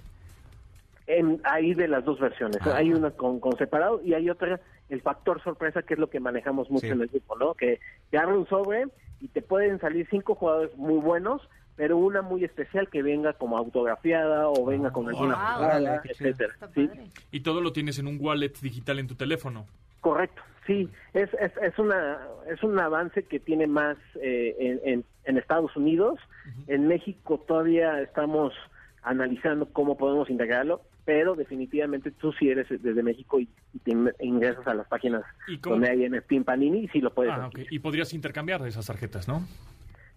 [1.08, 2.58] En, hay de las dos versiones.
[2.62, 2.76] Ah.
[2.78, 4.60] Hay una con, con separado y hay otra,
[4.90, 6.92] el factor sorpresa, que es lo que manejamos mucho Sí.
[6.94, 7.54] en el grupo, ¿no?
[7.54, 8.86] Que te abre un sobre
[9.20, 11.42] y te pueden salir cinco jugadores muy buenos,
[11.82, 15.56] pero una muy especial que venga como autografiada o venga con alguna wow.
[15.56, 16.54] jugada, etcétera.
[16.76, 16.88] ¿sí?
[17.32, 19.65] Y todo lo tienes en un wallet digital en tu teléfono.
[20.00, 25.06] Correcto, sí, es, es, es, una, es un avance que tiene más eh, en, en,
[25.24, 26.20] en Estados Unidos.
[26.67, 28.54] En México todavía estamos
[29.02, 34.13] analizando cómo podemos integrarlo, pero definitivamente tú si eres desde México y, y te in-
[34.20, 37.62] ingresas a las páginas ¿Y donde hay en Panini, sí lo puedes Ah, hacer.
[37.63, 37.72] ok.
[37.72, 39.41] Y podrías intercambiar esas tarjetas, ¿no?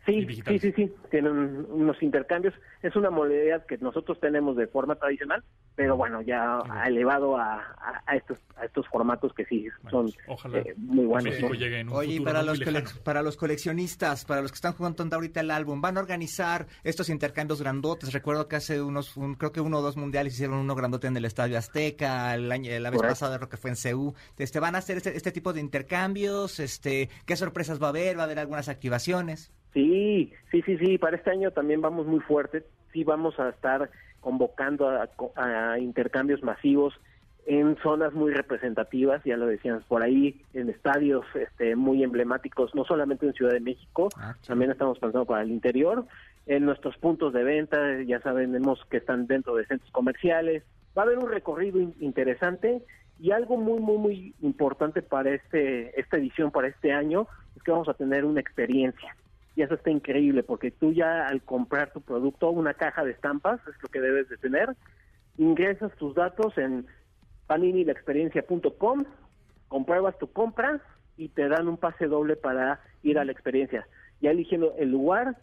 [0.06, 2.52] Sí, sí, sí, sí, tienen unos intercambios.
[2.82, 5.42] Es una modalidad que nosotros tenemos de forma tradicional,
[5.76, 10.10] pero bueno, ya ha elevado a, a, a estos a estos formatos que sí son
[10.28, 11.40] ojalá eh, muy buenos.
[11.40, 11.54] ¿no?
[11.54, 12.60] llegue en un Oye, para los,
[13.02, 17.08] para los coleccionistas, para los que están jugando ahorita el álbum, van a organizar estos
[17.08, 18.12] intercambios grandotes.
[18.12, 21.16] Recuerdo que hace unos, un- creo que uno o dos mundiales hicieron uno grandote en
[21.16, 23.12] el Estadio Azteca, el año, la vez Correcto.
[23.12, 24.14] pasada creo que fue en CEU.
[24.38, 26.60] Este, ¿Van a hacer este, este tipo de intercambios?
[26.60, 28.16] Este, ¿Qué sorpresas va a haber?
[28.18, 29.50] ¿Va a haber algunas activaciones?
[29.74, 32.64] Sí, sí, sí, sí, para este año también vamos muy fuerte.
[32.92, 36.94] Sí vamos a estar convocando a, a intercambios masivos
[37.46, 42.86] en zonas muy representativas, ya lo decíamos por ahí, en estadios este, muy emblemáticos, no
[42.86, 44.08] solamente en Ciudad de México,
[44.46, 46.06] también estamos pensando para el interior,
[46.46, 50.62] en nuestros puntos de venta, ya sabemos que están dentro de centros comerciales.
[50.96, 52.82] Va a haber un recorrido in- interesante
[53.18, 57.72] y algo muy, muy, muy importante para este esta edición, para este año, es que
[57.72, 59.14] vamos a tener una experiencia.
[59.56, 63.60] Y eso está increíble porque tú ya al comprar tu producto, una caja de estampas,
[63.68, 64.74] es lo que debes de tener,
[65.38, 66.86] ingresas tus datos en
[67.46, 69.04] paninilaexperiencia.com,
[69.68, 70.80] compruebas tu compra
[71.16, 73.86] y te dan un pase doble para ir a la experiencia.
[74.20, 75.36] Ya eligiendo el lugar,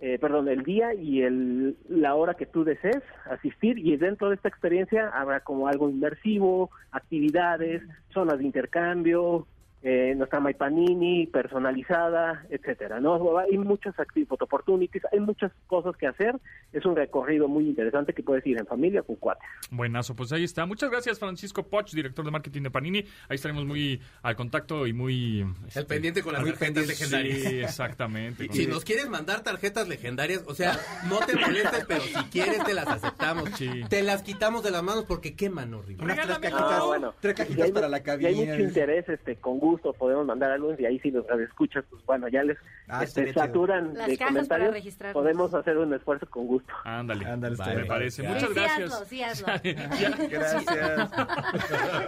[0.00, 4.36] eh, perdón, el día y el, la hora que tú desees asistir y dentro de
[4.36, 9.46] esta experiencia habrá como algo inmersivo, actividades, zonas de intercambio,
[9.82, 13.38] eh, nuestra My Panini personalizada, etcétera, ¿no?
[13.38, 13.94] Hay muchas
[14.28, 16.36] opportunities, hay muchas cosas que hacer.
[16.72, 19.42] Es un recorrido muy interesante que puedes ir en familia con cuates.
[19.70, 20.66] Buenazo, pues ahí está.
[20.66, 22.98] Muchas gracias, Francisco Poch, director de marketing de Panini.
[23.28, 25.44] Ahí estaremos muy al contacto y muy...
[25.66, 27.38] este, El pendiente con las tarjetas legendarias.
[27.38, 28.44] Sí, exactamente.
[28.46, 32.64] Y si nos quieres mandar tarjetas legendarias, o sea, no te molestes, pero si quieres
[32.64, 33.50] te las aceptamos.
[33.88, 36.04] Te las quitamos de las manos porque queman horrible.
[36.04, 37.14] Unas tres Ah, cajitas, bueno.
[37.20, 38.28] tres cajitas hay, para la y cabina.
[38.28, 42.04] hay mucho interés, este, con gusto podemos mandar algo y ahí si los escuchas, pues
[42.04, 42.58] bueno, ya les
[42.88, 44.96] Ah, este, saturan Las de comentarios.
[45.12, 46.72] Podemos hacer un esfuerzo con gusto.
[46.84, 48.22] Ándale, Ándale, está me parece.
[48.22, 48.92] Muchas sí, gracias.
[48.92, 49.46] hazlo, sí, hazlo.
[50.00, 50.10] Ya.
[50.28, 51.10] Gracias.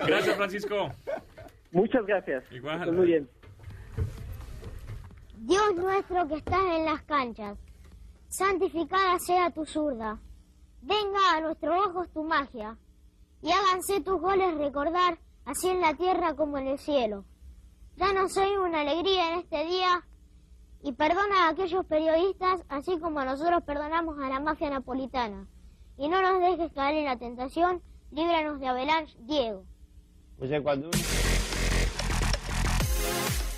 [0.07, 0.93] Gracias, Francisco.
[1.73, 2.45] Muchas gracias.
[2.53, 2.93] Igual.
[2.93, 3.29] Muy bien.
[5.39, 7.59] Dios nuestro que estás en las canchas,
[8.29, 10.19] santificada sea tu zurda.
[10.83, 12.77] Venga a nuestros ojos tu magia,
[13.43, 17.25] y háganse tus goles recordar, así en la tierra como en el cielo.
[17.97, 20.05] Danos hoy una alegría en este día,
[20.85, 25.47] y perdona a aquellos periodistas, así como nosotros perdonamos a la mafia napolitana.
[25.97, 29.65] Y no nos dejes caer en la tentación, líbranos de Avalanche, Diego.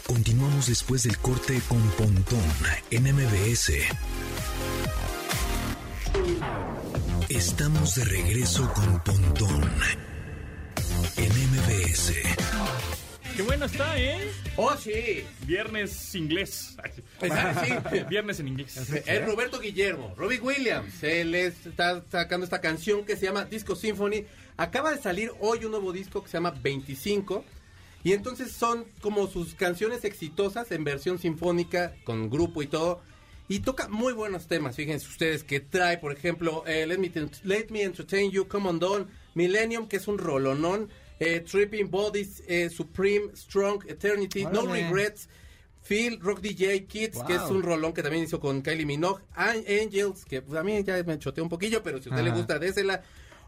[0.07, 2.45] Continuamos después del corte con Pontón
[2.91, 3.73] en MBS.
[7.29, 9.69] Estamos de regreso con Pontón
[11.17, 13.06] en MBS.
[13.37, 14.31] Qué bueno está, ¿eh?
[14.57, 15.25] ¡Oh, sí!
[15.47, 16.75] Viernes inglés.
[16.95, 17.03] Sí.
[17.21, 17.99] Pues, ah, sí.
[18.09, 18.77] Viernes en inglés.
[19.07, 21.03] Es Roberto Guillermo, Robbie Williams.
[21.03, 24.25] Él es- está sacando esta canción que se llama Disco Symphony.
[24.57, 27.45] Acaba de salir hoy un nuevo disco que se llama 25.
[28.05, 33.03] Y entonces son como sus canciones exitosas en versión sinfónica, con grupo y todo.
[33.49, 37.13] Y toca muy buenos temas, fíjense ustedes, que trae, por ejemplo, eh, Let, me,
[37.45, 42.43] Let Me Entertain You, Come On Down, Millennium, que es un rolonón, eh, Tripping Bodies,
[42.47, 44.67] eh, Supreme, Strong, Eternity, No.
[44.67, 45.29] Regrets,
[45.83, 49.65] Phil, Rock DJ, Kids, que es un rolón que también hizo con Kylie Minogue, An-
[49.69, 52.31] Angels, que pues, a mí ya me choteó un poquillo, pero si a usted le
[52.33, 53.03] gusta, désela.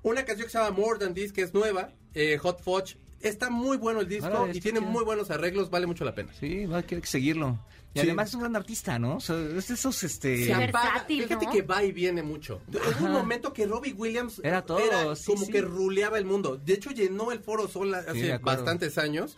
[0.05, 2.97] Una canción que se llama More Than This, que es nueva, eh, Hot Fudge.
[3.21, 4.91] Está muy bueno el disco y está tiene chido.
[4.91, 6.33] muy buenos arreglos, vale mucho la pena.
[6.39, 7.59] Sí, va, hay que seguirlo.
[7.95, 8.07] Y Sí.
[8.07, 9.17] además es un gran artista, ¿no?
[9.17, 10.45] O sea, es de esos, este...
[10.47, 10.93] Se apaga.
[10.93, 11.53] versátil, Fíjate ¿no?
[11.53, 12.61] que va y viene mucho.
[13.01, 15.51] Hubo un momento que Robbie Williams Era todo, sí, como sí.
[15.53, 16.61] que ruleaba el mundo.
[16.65, 19.37] De hecho, llenó el Foro Sol hace bastantes años.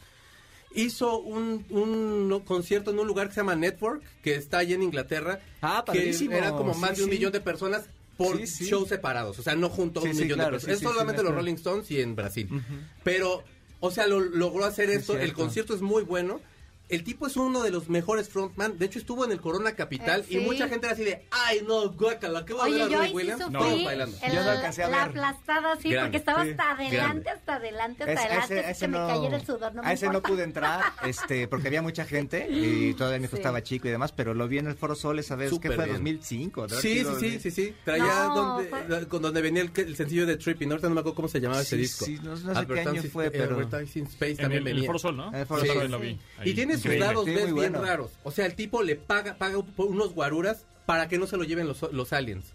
[0.75, 4.83] Hizo un, un concierto en un lugar que se llama Network, que está allí en
[4.85, 5.41] Inglaterra.
[5.63, 6.33] Ah, que padrísimo.
[6.35, 7.17] era como Sí, más de un sí.
[7.17, 8.65] millón de personas por Sí, sí.
[8.67, 9.39] shows separados.
[9.39, 10.79] O sea, no junto a Sí, un sí, millón claro, de personas.
[10.79, 11.35] sí, es sí, solamente los.
[11.35, 12.49] Rolling Stones y en Brasil.
[13.03, 13.43] Pero,
[13.81, 15.15] o sea, lo, logró hacer esto.
[15.15, 15.43] El cierto.
[15.43, 16.41] concierto es muy bueno.
[16.91, 18.77] El tipo es uno de los mejores frontman.
[18.79, 20.41] De hecho, estuvo en el Corona Capital Eh, y sí.
[20.41, 23.09] mucha gente era así de, ay, no, guácala, ¿qué va a ver Oye, yo ahí
[23.11, 23.43] sí Williams?
[23.45, 24.17] sufrí Todos bailando.
[24.23, 25.09] el- Yo no alcancé a la ver.
[25.09, 26.51] aplastada, sí, Grande, porque estaba sí.
[26.51, 27.31] hasta adelante, Grande.
[27.31, 29.93] hasta adelante, hasta adelante, ese- ese que me no- cayera el sudor, no me a
[29.93, 33.41] ese no pude entrar, este, porque había mucha gente y todavía mi hijo Sí.
[33.41, 35.77] estaba chico y demás, pero lo vi en el Foro Sol esa vez, Súper que
[35.77, 35.97] fue bien.
[35.97, 36.67] 2005.
[36.67, 37.75] ¿de haber Sí, sí, sí, sí, sí.
[37.85, 40.71] Traía No, donde, fue- la- con donde venía el, el sencillo de Tripping.
[40.71, 42.05] Ahorita no me acuerdo cómo se llamaba ese Sí, disco.
[42.05, 44.87] sí, no- no sé qué año fue, pero- Advertising Space En también el, el venía.
[44.89, 45.29] Foro Sol, ¿no?
[45.29, 45.69] En el Foro Sol.
[45.69, 46.09] también lo vi.
[46.09, 47.07] Y Ahí, tiene sus increíble.
[47.07, 47.83] lados Sí, ves, bien bueno.
[47.83, 48.11] raros.
[48.25, 51.67] O sea, el tipo le paga, paga unos guaruras para que no se lo lleven
[51.69, 52.47] los, los aliens.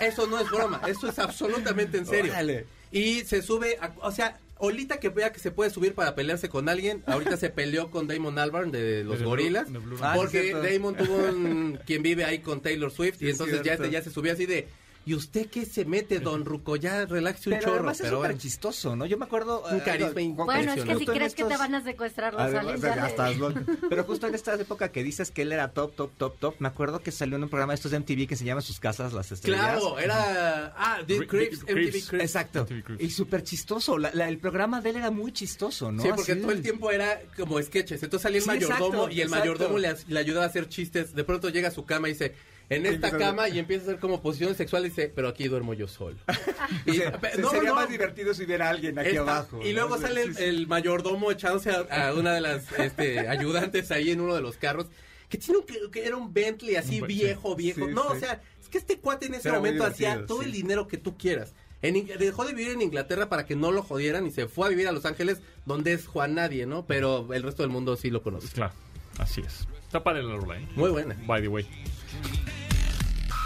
[0.00, 2.32] Eso no es broma, eso es absolutamente en serio.
[2.32, 2.66] Órale.
[2.92, 6.48] Y se sube, a- o sea, ahorita que vea que se puede subir para pelearse
[6.48, 9.98] con alguien, ahorita se peleó con Damon Albarn de los De Blue- gorilas, de Blue-
[10.00, 10.62] Ah, sí, porque cierto.
[10.62, 14.10] Damon tuvo un quien vive ahí con Taylor Swift y entonces ya, este- ya se
[14.10, 14.66] subió así de
[15.06, 16.74] ¿Y usted qué se mete, don Ruco?
[16.74, 17.74] Ya relaxe un Pero chorro.
[17.76, 19.06] además es pero súper chistoso, ¿no?
[19.06, 19.62] Yo me acuerdo...
[19.70, 20.74] Un eh, carisma Juan- impresionante.
[20.84, 23.54] Bueno, es que si crees que te van a secuestrar los ya le-.
[23.88, 26.66] Pero justo en esta época que dices que él era top, top, top, top, me
[26.68, 29.12] acuerdo que salió en un programa de estos de MTV que se llama Sus Casas,
[29.12, 29.60] las Estrellas.
[29.60, 30.74] Claro, era...
[30.76, 32.12] Ah, The Cri- Crips, Cri- MTV Crips.
[32.24, 32.62] Exacto.
[32.68, 33.00] MTV.
[33.00, 33.98] Y súper chistoso.
[33.98, 36.02] La- la- el programa de él era muy chistoso, ¿no?
[36.02, 38.02] Sí, porque Así todo el tiempo era como sketches.
[38.02, 39.38] Entonces salía el Sí, mayordomo exacto, y el exacto.
[39.38, 41.14] mayordomo le, le ayudaba a hacer chistes.
[41.14, 42.34] De pronto llega a su cama y dice,
[42.68, 45.72] en esta cama, y empieza a hacer como posiciones sexuales y dice, pero aquí duermo
[45.74, 46.16] yo solo.
[46.86, 46.98] Y-
[47.40, 49.60] no, sería no, más divertido si hubiera alguien aquí abajo.
[49.64, 50.02] Y luego ¿no?
[50.02, 50.42] sale Sí, el, sí.
[50.44, 54.56] el mayordomo echándose a, a una de las este, ayudantes ahí en uno de los
[54.56, 54.86] carros.
[55.28, 57.86] Que tiene un, que- era un Bentley así viejo, viejo.
[57.86, 58.16] Sí, no, sí.
[58.16, 60.46] o sea, es que este cuate en ese momento hacía todo sí.
[60.46, 61.52] el dinero que tú quieras.
[61.82, 64.70] En dejó de vivir en Inglaterra para que no lo jodieran y se fue a
[64.70, 66.84] vivir a Los Ángeles, donde es Juan Nadie, ¿no?
[66.86, 68.48] Pero el resto del mundo sí lo conoce.
[68.48, 68.72] Claro,
[69.18, 69.68] así es.
[69.84, 70.66] Está padre la rola, ¿eh?
[70.74, 71.16] Muy buena.
[71.26, 71.66] By the way.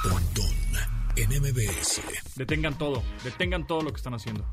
[0.02, 0.50] Pontón
[1.16, 2.00] en MBS.
[2.36, 4.46] Detengan todo, detengan todo lo que están haciendo.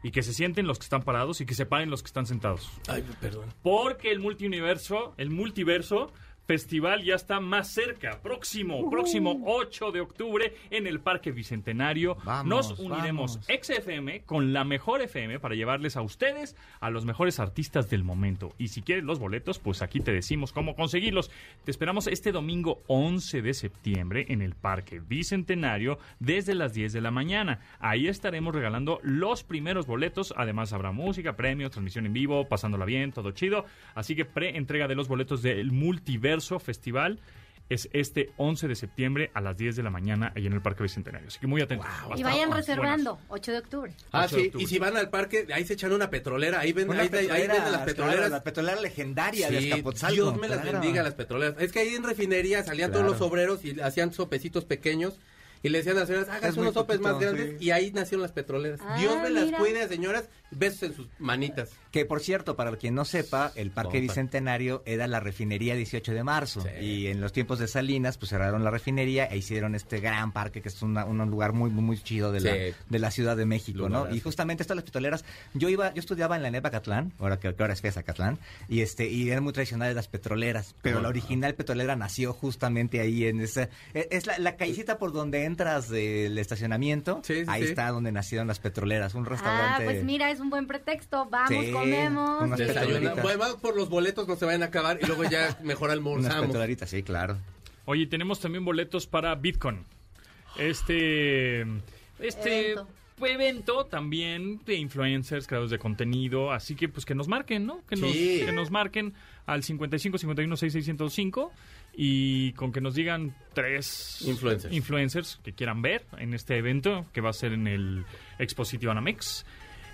[0.00, 2.24] y que se sienten los que están parados y que se paren los que están
[2.24, 2.70] sentados.
[2.86, 3.52] Ay, perdón.
[3.62, 6.12] Porque el multiverso, el multiverso
[6.48, 12.16] festival ya está más cerca, próximo, próximo 8 de octubre en el Parque Bicentenario.
[12.24, 13.66] Vamos, Nos uniremos vamos.
[13.66, 18.54] XFM con la mejor FM para llevarles a ustedes a los mejores artistas del momento.
[18.56, 21.30] Y si quieres los boletos, pues aquí te decimos cómo conseguirlos.
[21.64, 27.02] Te esperamos este domingo 11 de septiembre en el Parque Bicentenario desde las 10 de
[27.02, 27.60] la mañana.
[27.78, 30.32] Ahí estaremos regalando los primeros boletos.
[30.34, 33.66] Además habrá música, premios, transmisión en vivo, pasándola bien, todo chido.
[33.94, 37.18] Así que pre-entrega de los boletos del Multiverso Festival
[37.70, 40.82] es este 11 de septiembre a las 10 de la mañana ahí en el Parque
[40.84, 41.28] Bicentenario.
[41.28, 41.86] Así que muy atentos.
[42.16, 42.66] Y vayan buenas.
[42.66, 43.92] reservando, 8 de octubre.
[44.10, 44.64] Ah, 8 de sí, octubre.
[44.64, 47.10] y si van al parque, ahí se echan una petrolera, ahí ven, Una ahí, ahí
[47.10, 48.30] petrolera, venden las claro, petroleras.
[48.30, 50.14] la petrolera legendaria de Sí, Azcapotzalco.
[50.14, 50.80] Dios me las claro.
[50.80, 51.56] bendiga las petroleras.
[51.60, 53.04] Es que ahí en refinería salían Claro.
[53.04, 55.18] todos los obreros y hacían sopecitos pequeños
[55.62, 57.66] y le decían a las señoras, hagas unos sopes más grandes sí.
[57.66, 58.80] y ahí nacieron las petroleras.
[58.82, 61.70] Ah, Dios me las cuide, señoras, besos en sus manitas.
[61.90, 64.00] Que por cierto, para quien no sepa, el Parque.
[64.00, 66.60] Bicentenario era la refinería 18 de marzo.
[66.62, 66.84] Sí.
[66.84, 70.60] Y en los tiempos de Salinas, pues cerraron la refinería e hicieron este gran parque,
[70.60, 72.46] que es una- un lugar muy, muy, muy chido de, Sí.
[72.46, 72.52] la,
[72.88, 74.10] de la Ciudad de México, ¿no?
[74.14, 75.24] Y justamente estas las petroleras.
[75.54, 78.38] Yo iba, yo estudiaba en la NEPA Catlán, ahora que, que ahora es FESA Catlán,
[78.68, 80.74] y este, y eran muy tradicionales las petroleras.
[80.82, 83.68] Pero la original petrolera nació justamente ahí en esa.
[83.94, 87.22] e- Es la, la callecita por donde entras del estacionamiento.
[87.24, 87.68] Sí, sí, ahí sí.
[87.70, 89.14] está donde nacieron las petroleras.
[89.14, 89.84] Un Ah, restaurante.
[89.84, 91.26] pues mira, es un buen pretexto.
[91.30, 92.42] Vamos, Sí, comemos.
[92.42, 93.22] unas.
[93.22, 96.56] Bueno, por los boletos, no se vayan a acabar y luego ya mejor Unas almorzamos.
[96.86, 97.38] sí, claro.
[97.84, 99.84] Oye, tenemos también boletos para Bitcoin.
[100.58, 101.62] Este.
[102.18, 102.72] Este.
[102.72, 102.88] Evento.
[103.20, 107.84] evento también de influencers, creadores de contenido, así que pues que nos marquen, ¿no?
[107.86, 108.42] Que nos, Sí.
[108.44, 109.14] que nos marquen
[109.46, 111.52] al 55 51 6605
[111.94, 114.72] y con que nos digan tres Influencers.
[114.74, 118.04] influencers que quieran ver en este evento que va a ser en el
[118.38, 119.44] Expositivo Anamex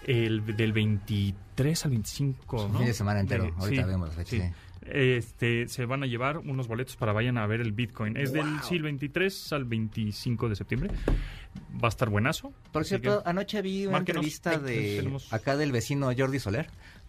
[0.07, 2.79] el del 23 al 25, Un ¿no?
[2.79, 3.45] fin de semana entero.
[3.45, 4.41] De- Ahorita vemos la fecha, sí.
[4.41, 4.49] sí.
[4.87, 8.19] Este, se van a llevar unos boletos para vayan a ver el Bitcoin.
[8.19, 10.91] Es del sí, el 23 al 25 de septiembre.
[11.83, 12.53] Va a estar buenazo.
[12.71, 16.69] Por cierto, que- anoche vi una entrevista de acá del vecino Jordi Soler.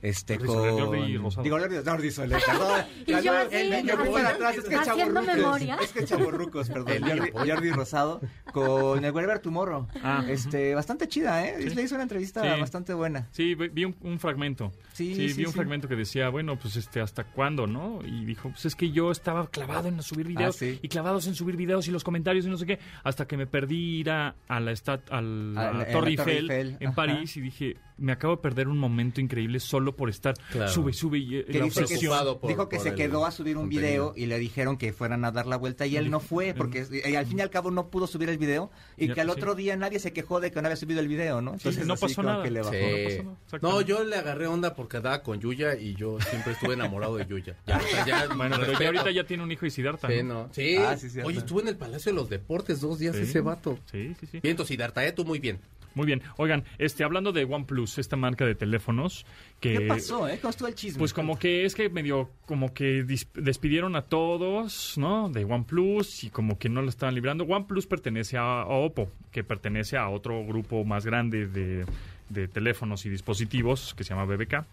[0.10, 1.44] Este Jordi con Soler, Jordi Rosado.
[1.44, 2.86] digo Jordi, Jordi Soler, perdón.
[3.06, 5.78] Y yo así, el niño haciendo- para atrás, es que haciendo memoria.
[5.82, 6.94] Es que chavorrucos, perdón.
[6.94, 9.88] El Jordi, Jordi Rosado con el Wherever Tomorrow.
[10.04, 11.56] Ah, este, bastante chida, ¿eh?
[11.70, 11.76] Sí.
[11.76, 12.60] Le hizo una entrevista Sí.
[12.60, 13.28] bastante buena.
[13.32, 14.72] Sí, vi un, un fragmento.
[14.94, 18.00] Sí, Sí, sí, vi un fragmento que decía, bueno, pues este, ¿hasta cuándo, no?
[18.06, 20.80] Y dijo, pues es que yo estaba clavado en subir videos Ah, sí.
[20.82, 23.48] y clavados en subir videos y los comentarios y no sé qué, hasta que me
[23.48, 26.78] perdí ir a, a la, estat, a la A la- Torre la Torre Eiffel, Eiffel,
[26.80, 26.96] en ajá.
[26.96, 30.71] París y dije, me acabo de perder un momento increíble solo por estar Claro.
[30.71, 31.97] sube, sube y eh, Que la dice que
[32.39, 33.88] por- dijo que por se el quedó a subir un contenido.
[34.13, 36.86] video y le dijeron que fueran a dar la vuelta y él no fue porque
[36.91, 39.27] eh, al fin y al cabo no pudo subir el video y Ya, que al
[39.27, 39.34] sí.
[39.34, 41.53] otro día nadie se quejó de que no había subido el video, ¿no?
[41.53, 42.43] Entonces no así pasó nada.
[42.43, 42.71] que le bajó.
[42.73, 43.17] Sí.
[43.23, 46.73] no nada, No, yo le agarré onda porque andaba con Yuya y yo siempre estuve
[46.73, 47.55] enamorado de Yuya.
[47.65, 50.08] Ya, o sea, ya, Bueno, pero ya ahorita ya tiene un hijo y Siddhartha.
[50.10, 50.34] Sí, ¿no?
[50.45, 50.49] no.
[50.53, 50.75] Sí.
[50.77, 51.08] Ah, sí.
[51.23, 53.21] Oye, estuve en el Palacio de los Deportes dos días Sí.
[53.23, 53.79] ese vato.
[53.91, 54.39] Sí, sí, sí.
[54.41, 55.12] Bien, entonces, Siddhartha, ¿eh?
[55.13, 55.60] tú muy bien.
[55.95, 56.21] Muy bien.
[56.38, 59.25] Oigan, este, hablando de OnePlus, esta marca de teléfonos
[59.60, 59.79] que...
[59.79, 60.38] ¿Qué pasó, eh?
[60.41, 60.99] ¿Cómo estuvo el chisme?
[60.99, 63.03] Pues como que es que medio, como que
[63.34, 65.29] despidieron a todos, ¿no?
[65.29, 67.45] De OnePlus y como que no lo estaban librando.
[67.45, 71.86] OnePlus pertenece a, a Oppo, que pertenece a otro grupo más grande de,
[72.29, 74.65] de teléfonos y dispositivos que se llama BBK.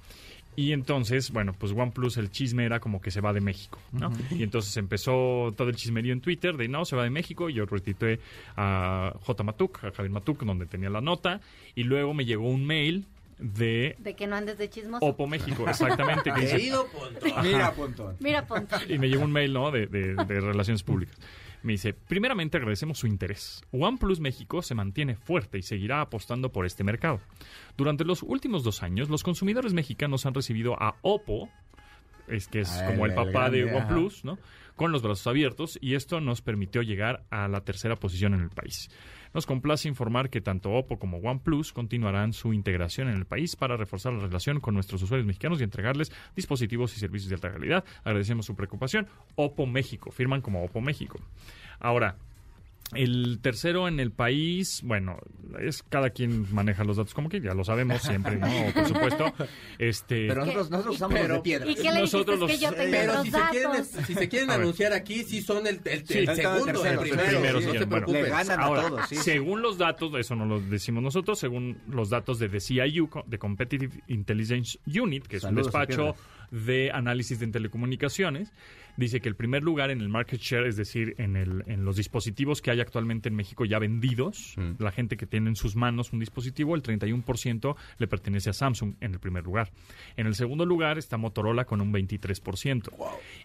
[0.54, 4.12] Y entonces, bueno, pues OnePlus el chisme era como que se va de México, ¿no?
[4.30, 7.48] Y entonces empezó todo el chismerío en Twitter de no, se va de México.
[7.48, 8.20] Y yo retuiteé
[8.56, 9.42] a J.
[9.44, 11.40] Matuk, a Javier Matuk, donde tenía la nota.
[11.74, 13.06] Y luego me llegó un mail
[13.38, 15.04] de De que no andes de chismoso.
[15.04, 16.30] Oppo México, exactamente.
[16.32, 17.32] que dice, Querido Pontón.
[17.42, 18.16] Mira, Pontón.
[18.20, 18.76] Mira, ponte.
[18.88, 19.70] y me llegó un mail, ¿no?
[19.70, 21.16] De, de- de Relaciones Públicas.
[21.62, 23.62] Me dice, primeramente agradecemos su interés.
[23.70, 27.20] OnePlus México se mantiene fuerte y seguirá apostando por este mercado.
[27.76, 31.48] Durante los últimos dos años, los consumidores mexicanos han recibido a Oppo,
[32.26, 33.88] es que es Ah, como el el papá de grande, ajá.
[33.94, 34.38] OnePlus, ¿no?
[34.76, 38.50] Con los brazos abiertos y esto nos permitió llegar a la tercera posición en el
[38.50, 38.90] país.
[39.34, 43.76] Nos complace informar que tanto Oppo como OnePlus continuarán su integración en el país para
[43.76, 47.84] reforzar la relación con nuestros usuarios mexicanos y entregarles dispositivos y servicios de alta calidad.
[48.04, 49.06] Agradecemos su preocupación.
[49.34, 51.18] Oppo México, firman como Oppo México.
[51.80, 52.16] Ahora,
[52.94, 55.18] el tercero en el país, bueno,
[55.60, 58.46] es cada quien maneja los datos como que ya lo sabemos siempre, ¿no?
[58.74, 59.32] Por supuesto.
[59.78, 61.70] Este, Pero nosotros, nosotros usamos Pero- los de piedra.
[61.70, 62.36] ¿Y qué le Nosotros?
[62.36, 64.92] Es que los- yo tengo Pero los si se, quieren, si se quieren A anunciar
[64.92, 66.18] aquí, sí son el, el- Sí.
[66.18, 67.30] el segundo, el el primero.
[67.30, 68.06] primero, no se bueno.
[68.08, 69.16] Le ganan a Ahora, todos, sí.
[69.16, 73.38] según los datos, eso no lo decimos nosotros, según los datos de The CIU, de
[73.38, 76.14] Competitive Intelligence Unit, que es Saludos un a despacho
[76.50, 78.52] de análisis de telecomunicaciones
[78.96, 81.96] dice que el primer lugar en el market share, es decir, en, el, en los
[81.96, 86.12] dispositivos que hay actualmente en México ya vendidos, la gente que tiene en sus manos
[86.12, 89.70] un dispositivo, el 31% le pertenece a Samsung en el primer lugar.
[90.16, 92.90] En el segundo lugar está Motorola con un 23%.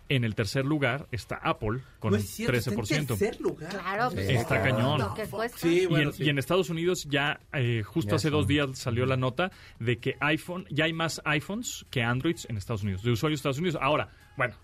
[0.09, 3.07] En el tercer lugar está Apple con No un es cierto, está en 13%.
[3.07, 3.69] tercer lugar.
[3.69, 4.99] Claro, pues, Está cañón.
[4.99, 5.57] Lo que cuesta.
[5.57, 6.23] Sí, bueno, y, en, sí.
[6.23, 9.97] y en Estados Unidos ya, eh, justo Ya hace dos días salió la nota de
[9.97, 13.59] que iPhone, ya hay más iPhones que Androids en Estados Unidos, de usuarios de Estados
[13.59, 13.77] Unidos.
[13.81, 14.55] Ahora, bueno,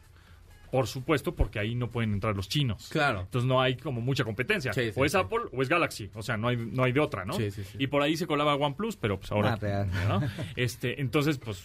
[0.74, 2.90] por supuesto, porque ahí no pueden entrar los chinos.
[2.92, 3.22] Claro.
[3.22, 4.74] Entonces no hay como mucha competencia.
[4.74, 5.18] Sí, sí, o es sí.
[5.20, 6.10] Apple o es Galaxy.
[6.16, 7.34] O sea, no hay, no hay de otra, ¿no?
[7.34, 7.62] Sí, sí.
[7.78, 9.56] Y por ahí se colaba OnePlus, pero pues ahora...
[9.62, 9.86] Ah.
[10.10, 10.22] ¿no?
[10.56, 11.64] Este, entonces, pues,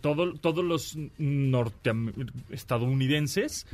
[0.00, 3.66] todo, todos los norteam- estadounidenses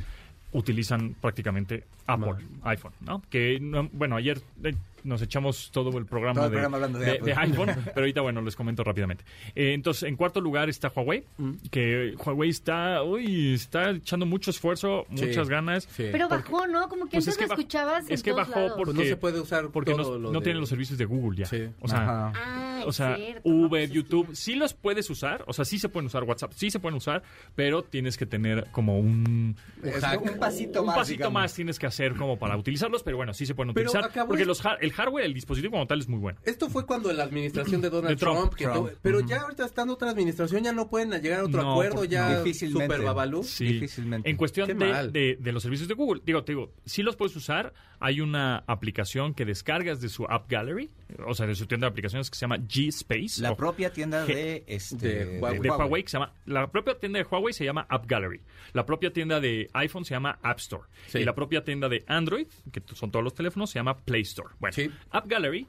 [0.51, 3.21] utilizan prácticamente Apple, iPhone, ¿no?
[3.29, 4.73] Que, no- bueno, ayer eh,
[5.03, 7.33] nos echamos todo el programa, Todo el de, programa hablando de Apple.
[7.37, 9.23] iPhone, pero ahorita, bueno, les comento rápidamente.
[9.55, 11.51] Eh, entonces, en cuarto lugar está Huawei, Mm.
[11.71, 15.83] que Huawei está, uy, está echando mucho esfuerzo, Sí, muchas ganas.
[15.91, 16.05] sí.
[16.11, 16.87] Pero bajó, ¿no?
[16.89, 18.73] Como que Pues antes es que lo escuchabas en es que todos bajó lados.
[18.77, 20.97] porque Pues no se puede usar porque todo no, lo no de- tienen los servicios
[20.97, 21.45] de Google ya.
[21.45, 21.67] Sí.
[21.81, 22.31] O sea.
[22.35, 25.87] Ah, o sea, cierto, Uber, pues, YouTube, sí los puedes usar, o sea, sí se
[25.89, 27.21] pueden usar WhatsApp, sí se pueden usar,
[27.55, 31.33] pero tienes que tener como un un pasito un más, pasito digamos.
[31.41, 34.61] más tienes que hacer como para utilizarlos, pero bueno, sí se pueden utilizar porque los
[34.91, 36.39] el hardware, el dispositivo como tal es muy bueno.
[36.43, 38.37] Esto fue cuando la administración de Donald De Trump.
[38.39, 38.77] Trump, que Trump.
[38.89, 42.03] tuvo- pero ya ahorita estando otra administración ya no pueden llegar a otro No, acuerdo,
[42.05, 42.93] ya Difícilmente.
[42.95, 43.43] super babalú.
[43.43, 43.65] Sí.
[43.65, 44.29] Difícilmente.
[44.29, 45.11] En cuestión de, mal.
[45.11, 47.73] de- de los servicios de Google, digo, te digo, sí los puedes usar.
[47.99, 50.89] Hay una aplicación que descargas de su App Gallery,
[51.27, 53.41] o sea, de su tienda de aplicaciones que se llama G-Space.
[53.41, 55.59] La propia tienda G- de, este, de Huawei.
[55.59, 58.41] de Huawei, que se llama, la propia tienda de Huawei se llama App Gallery.
[58.73, 60.83] La propia tienda de iPhone se llama App Store.
[61.07, 61.19] Sí.
[61.19, 64.49] Y la propia tienda de Android, que son todos los teléfonos, se llama Play Store.
[64.59, 64.80] Bueno, Sí.
[65.11, 65.67] App Gallery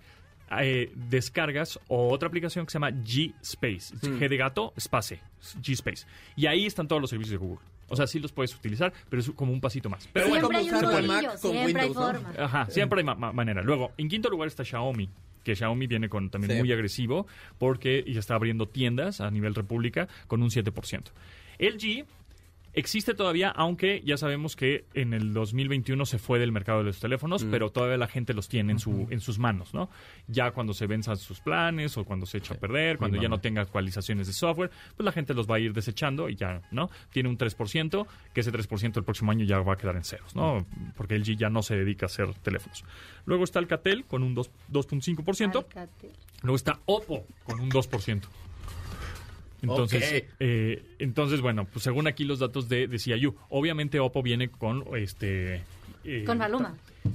[0.61, 3.95] eh, descargas otra aplicación que se llama G-Space.
[4.07, 4.19] Mm.
[4.21, 5.21] G de gato, space.
[5.61, 6.07] G-Space.
[6.37, 7.65] Y ahí están todos los servicios de Google.
[7.89, 10.09] O sea, sí los puedes utilizar, pero es como un pasito más.
[10.13, 12.21] Pero Siempre bueno, hay un ¿cómo usar el bolillo, Mac con siempre hay Windows, ¿no?
[12.21, 12.45] forma.
[12.45, 13.63] Ajá, siempre hay ma- ma- manera.
[13.63, 15.09] Luego, en quinto lugar está Xiaomi,
[15.45, 16.59] que Xiaomi viene con también Sí.
[16.59, 17.27] muy agresivo
[17.59, 21.13] porque ya está abriendo tiendas a nivel república con un 7%.
[21.59, 22.05] LG
[22.73, 27.01] existe todavía, aunque ya sabemos que en el 2021 se fue del mercado de los
[27.01, 29.91] teléfonos, pero todavía la gente los tiene en, su, en sus manos, ¿no?
[30.27, 33.41] Ya cuando se venzan sus planes o cuando se echa a perder, cuando ya no
[33.41, 36.91] tenga actualizaciones de software, pues la gente los va a ir desechando y ya, ¿no?
[37.11, 40.35] Tiene un 3%, que ese 3% el próximo año ya va a quedar en ceros,
[40.35, 40.67] ¿no?
[40.97, 42.85] Porque LG ya no se dedica a hacer teléfonos.
[43.27, 45.57] Luego está Alcatel con un 2 2.5%.
[45.57, 46.11] Alcatel.
[46.43, 48.23] Luego está Oppo con un 2%.
[49.63, 54.49] Entonces, eh, entonces bueno, pues según aquí los datos de, de CIU, obviamente Oppo viene
[54.49, 55.63] con este
[56.05, 56.75] eh, Con Maluma.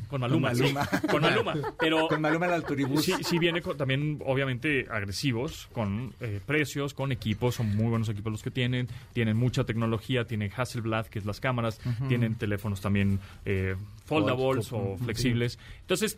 [0.09, 0.89] Con Maluma, Con sí, Maluma.
[1.11, 3.03] con Maluma, pero Con Maluma el turibús.
[3.03, 8.07] sí, sí viene con- también obviamente agresivos con eh, precios, con equipos, son muy buenos
[8.09, 12.79] equipos los que tienen, tienen mucha tecnología, tienen Hasselblad que es las cámaras, tienen teléfonos
[12.81, 13.75] también eh,
[14.05, 16.17] foldables o flexibles, entonces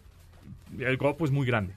[0.80, 1.74] el Oppo es muy grande.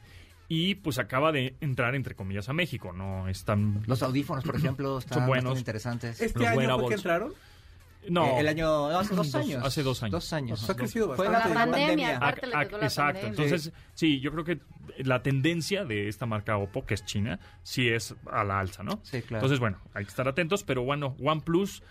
[0.54, 2.92] Y pues acaba de entrar, entre comillas, a México.
[2.92, 3.82] No están.
[3.86, 5.58] Los audífonos, por ejemplo, están Son buenos.
[5.58, 6.20] interesantes.
[6.20, 7.32] ¿Este Los año fue que entraron?
[8.10, 8.26] No.
[8.26, 9.64] Eh, el año, no, hace dos Dos- años.
[9.64, 10.12] hace dos años.
[10.12, 10.62] Dos años.
[10.62, 11.54] O sea, ha crecido Fue bastante.
[11.54, 12.28] la La pandemia, la
[12.82, 13.00] Exacto.
[13.22, 13.28] pandemia.
[13.28, 14.58] Entonces, sí, yo creo que
[14.98, 19.00] la tendencia de esta marca Oppo, que es China, sí es a la alza, ¿no?
[19.04, 19.36] Sí, claro.
[19.38, 21.82] Entonces, bueno, hay que estar atentos, pero bueno, OnePlus,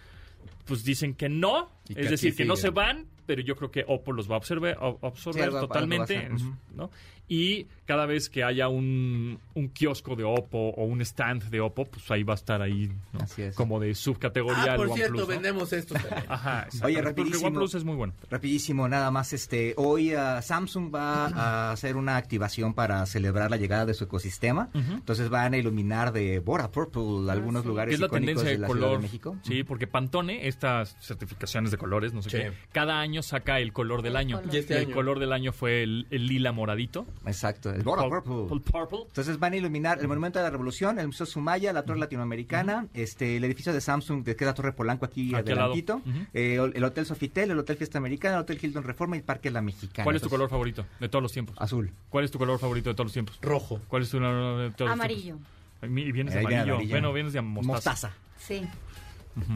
[0.66, 3.72] pues dicen que no, Y es que decir, que no se van, pero yo creo
[3.72, 6.30] que Oppo los va a absorber, absorber Sí, algo- algo va a totalmente,
[6.76, 6.92] ¿no?
[7.30, 11.86] Y cada vez que haya un, un kiosco de Oppo o un stand de Oppo,
[11.86, 13.22] pues ahí va a estar ahí, ¿no?
[13.22, 13.56] Así es.
[13.56, 15.28] Como de subcategoría Ah, por cierto, ¿no?
[15.28, 16.26] vendemos estos también.
[16.30, 16.68] Ajá.
[16.84, 17.48] Oye, rapidísimo.
[17.48, 18.14] OnePlus es muy bueno.
[18.30, 19.32] Rapidísimo, nada más.
[19.32, 24.04] Este, hoy ah, Samsung va a hacer una activación para celebrar la llegada de su
[24.04, 24.68] ecosistema.
[24.74, 27.68] Entonces van a iluminar de Bora Purple algunos sí.
[27.70, 28.82] lugares ¿Qué es la icónicos tendencia de de la color?
[28.84, 29.38] Ciudad de México.
[29.44, 32.38] Sí, porque Pantone, estas certificaciones de colores, no sé Sí.
[32.40, 34.38] qué, cada año saca el color del año.
[34.40, 34.54] color.
[34.56, 34.96] Y este el año.
[34.96, 37.06] color del año fue el, el lila moradito.
[37.26, 38.60] Exacto, el Bora Purple.
[38.72, 39.00] purple.
[39.08, 42.88] Entonces van a iluminar el Monumento de la Revolución, el Museo Sumaya, la Torre Latinoamericana,
[42.94, 46.02] este, el edificio de Samsung, que es la Torre Polanco aquí, Aquí adelantito,
[46.34, 49.52] eh, el Hotel Sofitel, el Hotel Fiesta Americana, el Hotel Hilton Reforma y el Parque
[49.52, 50.04] La Mexicana.
[50.04, 51.56] ¿Cuál es tu Entonces, color favorito de todos los tiempos?
[51.60, 51.92] Azul.
[52.10, 53.40] ¿Cuál es tu color favorito de todos los tiempos?
[53.42, 53.82] Rojo.
[53.88, 55.36] ¿Cuál es tu color de todos Amarillo.
[55.36, 55.44] los
[55.82, 56.08] tiempos?
[56.08, 56.74] Y vienes de amarillo.
[56.76, 56.92] amarillo.
[56.92, 57.72] Bueno, vienes de mostaza.
[57.74, 58.12] Mostaza.
[58.38, 58.62] Sí.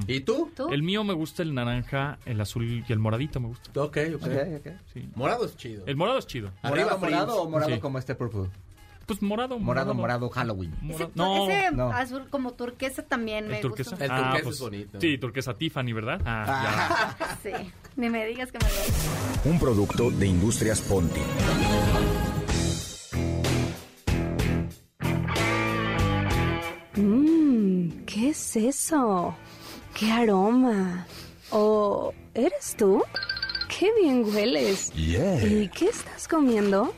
[0.07, 0.51] ¿Y tú?
[0.55, 0.69] ¿Tú?
[0.71, 3.69] El mío me gusta el naranja, el azul y el moradito me gusta.
[3.79, 4.23] Ok, ok.
[4.23, 4.67] Ok, ok.
[4.93, 5.09] Sí.
[5.15, 5.83] Morado es chido.
[5.85, 6.51] El morado es chido.
[6.61, 7.79] Arriba ¿Morado, morado o morado Sí.
[7.79, 8.49] como este Purple?
[9.05, 10.73] Pues morado, Morado, morado, Halloween.
[10.81, 11.91] Mora- Ese, No, ese no.
[11.91, 13.91] azul como turquesa también me el turquesa.
[13.91, 14.05] gusta.
[14.05, 14.99] El Ah, turquesa pues, es bonito.
[14.99, 16.21] Sí, turquesa Tiffany, ¿verdad?
[16.25, 17.37] Ah, ya.
[17.43, 17.51] Sí.
[17.97, 21.21] Ni me digas que me lo Un producto de Industrias Ponti.
[26.95, 29.35] Mmm, ¿qué es eso?
[29.97, 31.07] ¡Qué aroma!
[31.51, 33.01] ¿O eres tú?
[33.69, 34.91] ¡Qué bien hueles!
[34.93, 36.93] ¿Y qué estás comiendo?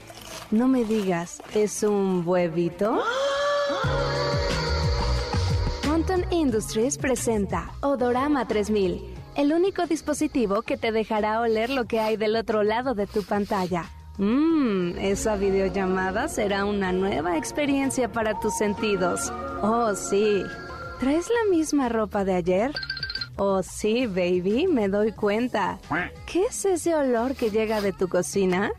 [0.50, 3.04] No me digas, ¿es un huevito?
[5.88, 12.18] Monton Industries presenta Odorama 3000, el único dispositivo que te dejará oler lo que hay
[12.18, 13.92] del otro lado de tu pantalla.
[14.18, 19.32] Mmm, esa videollamada será una nueva experiencia para tus sentidos.
[19.62, 20.42] Oh, sí.
[21.00, 22.74] ¿Traes la misma ropa de ayer?
[23.38, 25.78] Oh, sí, baby, me doy cuenta.
[26.26, 28.72] ¿Qué es ese olor que llega de tu cocina?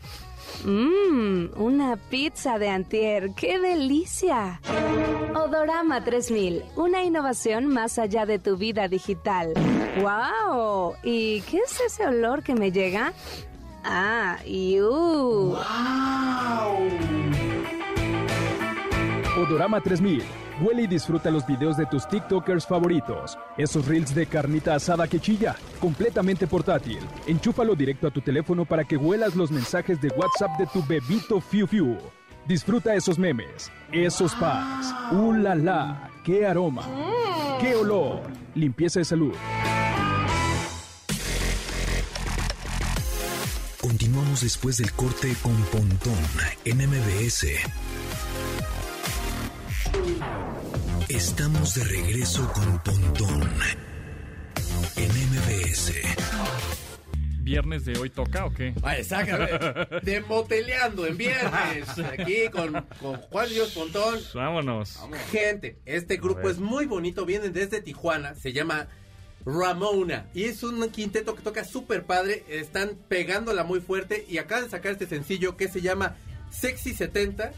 [0.65, 4.61] Mmm, una pizza de antier, ¡qué delicia!
[5.35, 9.55] Odorama 3000, una innovación más allá de tu vida digital.
[10.01, 10.95] ¡Wow!
[11.05, 13.13] ¿Y qué es ese olor que me llega?
[13.85, 15.57] Ah, ¡Wow!
[19.41, 20.48] Odorama 3000.
[20.61, 23.39] Huele y disfruta los videos de tus TikTokers favoritos.
[23.57, 26.99] Esos reels de carnita asada que chilla, completamente portátil.
[27.29, 31.41] Enchúfalo directo a tu teléfono para que huelas los mensajes de WhatsApp de tu bebito
[31.41, 31.97] Fiu Fiu.
[32.49, 34.93] Disfruta esos memes, esos packs.
[35.13, 36.11] ¡Uh, la, la!
[36.25, 36.83] ¡Qué aroma!
[37.61, 38.23] ¡Qué olor!
[38.55, 39.35] Limpieza de salud.
[43.81, 46.15] Continuamos después del corte con Pontón
[46.65, 47.47] en MBS.
[51.09, 53.49] Estamos de regreso con Pontón
[54.97, 55.95] en MBS.
[57.41, 58.75] ¿Viernes de hoy toca o qué?
[58.83, 59.59] Ah, exactamente.
[60.03, 61.89] Demoteleando en viernes.
[62.13, 64.21] Aquí con, con Juan Dios Pontón.
[64.35, 65.01] Vámonos.
[65.33, 67.25] Gente, este grupo es muy bonito.
[67.25, 68.35] Vienen desde Tijuana.
[68.35, 68.89] Se llama
[69.47, 70.29] Ramona.
[70.35, 72.45] Y es un quinteto que toca súper padre.
[72.51, 74.27] Están pegándola muy fuerte.
[74.29, 76.17] Y acaban de sacar este sencillo que se llama
[76.51, 77.55] Sexy 70.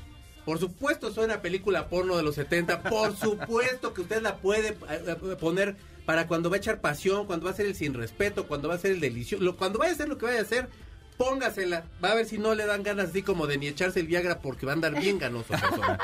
[0.51, 2.83] Por supuesto, suena película porno de los 70.
[2.83, 4.77] Por supuesto que usted la puede eh,
[5.07, 8.49] eh, poner para cuando va a echar pasión, cuando va a hacer el sin respeto,
[8.49, 10.69] cuando va a hacer el delicioso, cuando vaya a hacer lo que vaya a hacer,
[11.17, 11.85] póngasela.
[12.03, 14.41] Va a ver si no le dan ganas así como de ni echarse el Viagra
[14.41, 15.51] porque va a andar bien ganoso.
[15.51, 16.01] persona.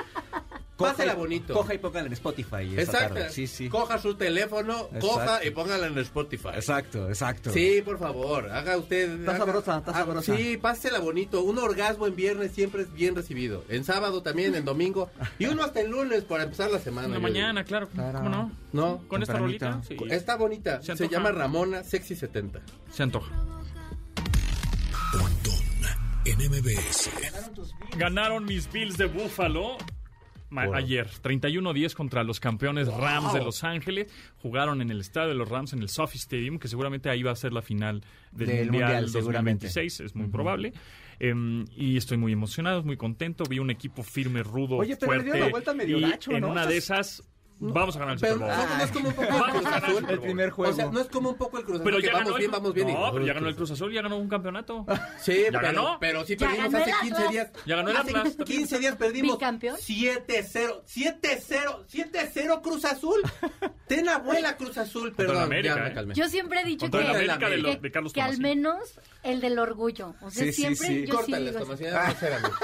[0.76, 1.54] Pásela bonito.
[1.54, 2.78] Coja y póngala en Spotify.
[2.78, 3.20] Exacto.
[3.30, 3.68] Sí, sí.
[3.68, 6.50] Coja su teléfono, coja y póngala en Spotify.
[6.54, 7.50] Exacto, exacto.
[7.50, 9.20] Sí, por favor, haga usted.
[9.20, 10.36] Está haga- sabrosa, está ah, sabrosa.
[10.36, 11.42] Sí, pásela bonito.
[11.42, 13.64] Un orgasmo en viernes siempre es bien recibido.
[13.68, 15.10] En sábado también, en domingo.
[15.38, 17.06] Y uno hasta el lunes para empezar la semana.
[17.06, 17.88] En la mañana, claro.
[17.88, 18.52] ¿Cómo no?
[18.72, 19.80] No, ¿Con esta rolita?
[19.86, 19.96] Sí.
[20.10, 20.82] Está bonita.
[20.82, 22.60] Se llama Ramona Sexy 70.
[22.90, 23.32] Se antoja.
[26.24, 27.10] En MBS.
[27.96, 29.78] Ganaron mis Bills de Buffalo.
[30.50, 34.06] Ma- Ayer, 31-10 contra los campeones Rams de Los Ángeles.
[34.42, 37.32] Jugaron en el estadio de los Rams, en el Sophie Stadium, que seguramente ahí va
[37.32, 39.66] a ser la final del, Del Mundial, Mundial, seguramente.
[39.66, 40.72] 2026, es muy probable.
[41.18, 43.44] Em, y estoy muy emocionado, muy contento.
[43.48, 45.32] Vi un equipo firme, rudo, Oye, pero fuerte.
[45.32, 47.22] dio la vuelta medio y en una de esas,
[47.58, 48.56] vamos a ganar el Super no, Bowl.
[48.78, 50.06] no es como un poco el Vamos Cruz a ganar Azul.
[50.10, 50.72] El primer juego.
[50.72, 52.38] O sea, no es como un poco el Cruz Azul Pero ya vamos ganó el
[52.40, 52.86] bien, Cruz- vamos bien.
[52.92, 54.86] No, pero ya ganó el Cruz Azul, ya ganó un campeonato.
[55.20, 55.96] Sí, ¿Ya pero, ganó?
[56.00, 57.30] pero sí perdimos hace el 15 Atlas.
[57.30, 57.50] días.
[57.66, 58.36] Ya ganó el Hace Atlas.
[58.44, 59.36] 15 días perdimos.
[59.36, 59.76] ¿Bicampeón?
[59.76, 60.82] 7-0.
[60.84, 61.86] 7-0.
[61.90, 63.20] 7-0 Cruz Azul.
[63.88, 65.12] Ten abuela Cruz Azul.
[65.14, 65.94] Perdón, el América, ya me ¿eh?
[65.94, 66.14] calmé.
[66.14, 69.40] Yo siempre he dicho que, América de, lo- que- de Carlos que al menos el
[69.40, 70.14] del orgullo.
[70.20, 71.00] O sea, Sí, sí, siempre sí.
[71.06, 72.54] yo sí Córtale, digo ya no será, amigo.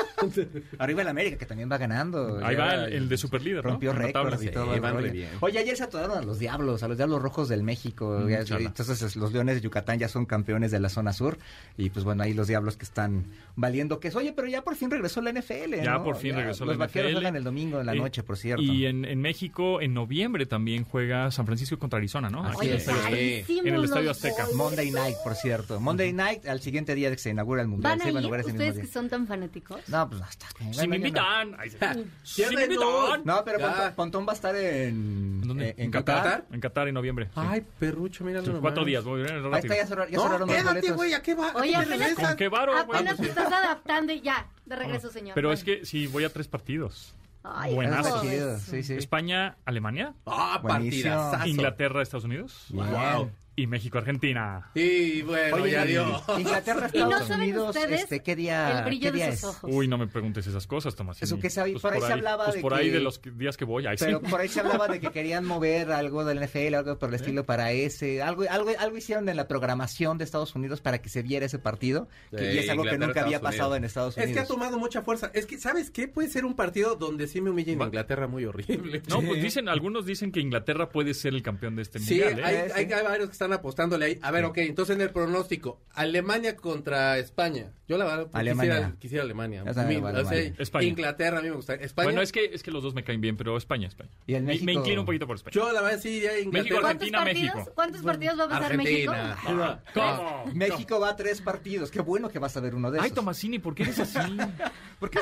[0.79, 2.41] Arriba el América, que también va ganando.
[2.45, 3.71] Ahí va el, el de superlíder, ¿no?
[3.73, 4.45] Rompió En la récord tabla.
[4.45, 4.82] y todo.
[4.89, 5.13] Sí, van rollo.
[5.13, 5.29] bien.
[5.41, 8.21] Oye, ayer se atoraron a los Diablos, a los Diablos Rojos del México.
[8.25, 8.31] Mm,
[8.67, 11.39] entonces es- los Leones de Yucatán ya son campeones de la zona sur.
[11.77, 13.27] Y pues bueno, ahí los Diablos que están
[13.57, 14.17] valiendo que es.
[14.17, 15.83] Oye, pero ya por fin regresó la NFL.
[15.83, 16.05] Ya ¿no?
[16.05, 17.15] por fin regresó la Los vaqueros NFL.
[17.17, 18.63] juegan el domingo en la Y- noche, por cierto.
[18.63, 22.45] Y en, en México, en noviembre también juega San Francisco contra Arizona, ¿no?
[22.45, 22.83] Así Aquí en el es.
[22.89, 23.23] Estadio Azteca.
[23.43, 24.47] Carísimos En el Estadio Azteca.
[24.55, 25.81] Monday Night, por cierto.
[25.81, 27.99] Monday Night, al siguiente día de que se inaugura el Mundial.
[27.99, 29.81] ¿Van a ir mismo ustedes que son tan fanáticos?
[29.89, 30.47] No, pues hasta.
[30.59, 30.95] Si me bueno, yo no.
[30.97, 31.57] invitan.
[31.59, 31.71] Ay,
[32.23, 33.23] Si me invitan.
[33.25, 33.59] No, pero.
[33.61, 35.41] Pontón, Pontón va a estar en.
[35.43, 35.69] ¿En dónde?
[35.71, 36.45] eh, en Qatar.
[36.53, 37.27] En Qatar en noviembre.
[37.27, 37.31] sí.
[37.37, 39.57] Ay, perrucho, mira Sí, Cuatro días, voy bien Ahí rápido.
[39.59, 41.51] está, ya cerraron, ya No, cerraron quédate, güey, ¿a qué va?
[41.51, 42.15] ¿A Oye, apenas-?
[42.15, 42.73] ¿Con qué varo?
[42.73, 42.99] güey?
[43.01, 45.35] Apenas te estás adaptando y ya, de regreso, señor.
[45.35, 45.55] Pero Bueno.
[45.59, 47.15] es que sí, voy a tres partidos.
[47.45, 48.23] Ay, buenazo.
[48.61, 48.95] Sí, sí.
[48.95, 51.47] España, Alemania, Ah, partidazazo.
[51.49, 53.31] Inglaterra, Estados Unidos Wow.
[53.63, 54.71] Y México, Argentina.
[54.75, 56.23] Y bueno, Oye, ya dio.
[56.39, 59.33] Inglaterra, ¿Y no Estados saben Unidos, ustedes este, ¿qué día, el brillo qué día de
[59.33, 59.41] es?
[59.41, 59.71] sus ojos?
[59.73, 61.23] Uy, no me preguntes esas cosas, Tomás.
[61.23, 63.57] Eso que sabe- por ahí se hablaba pues de por ahí que- de los días
[63.57, 63.87] que voy.
[63.87, 64.05] Ahí sí.
[64.07, 67.15] Pero por ahí se hablaba de que querían mover algo del NFL, algo por el
[67.17, 71.09] estilo para ese, algo, algo, algo hicieron en la programación de Estados Unidos para que
[71.09, 73.77] se viera ese partido, que Sí, y es algo que nunca había Estados pasado Unidos.
[73.79, 74.35] en Estados Es Unidos.
[74.35, 75.31] que ha tomado mucha fuerza.
[75.35, 76.09] Es que, ¿sabes qué?
[76.09, 79.03] Puede ser un partido donde sí me humillen Va- Inglaterra muy horrible.
[79.09, 82.39] No, pues dicen, algunos dicen que Inglaterra puede ser el campeón de este Sí, mundial.
[82.39, 82.43] ¿eh?
[82.45, 82.93] hay, Sí, hay, sí.
[82.93, 84.19] hay varios que están apostándole ahí.
[84.23, 87.73] A ver, ok, entonces en el pronóstico, Alemania contra España.
[87.89, 88.73] Yo la verdad pues, Alemania.
[88.75, 89.65] quisiera, quisiera Alemania.
[89.69, 90.55] O sea, Alemania.
[90.59, 90.87] España.
[90.87, 91.75] Inglaterra a mí me gusta.
[91.75, 92.07] España.
[92.07, 94.11] Bueno, es que, es que los dos me caen bien, pero España, España.
[94.27, 95.53] Y el Me- México- Me inclino un poquito por España.
[95.55, 96.89] Yo la verdad sí iría a México, Inglaterra.
[96.89, 97.55] Argentina, partidos?
[97.57, 97.73] México.
[97.75, 99.13] ¿Cuántos partidos va a pasar México?
[99.13, 99.83] Argentina.
[99.95, 100.45] ¿Cómo?
[100.55, 101.91] México va a tres partidos.
[101.91, 103.05] Qué bueno que vas a ver uno de esos.
[103.11, 104.19] Ay, Tomasini, ¿por qué eres así?
[104.31, 104.73] La verdad.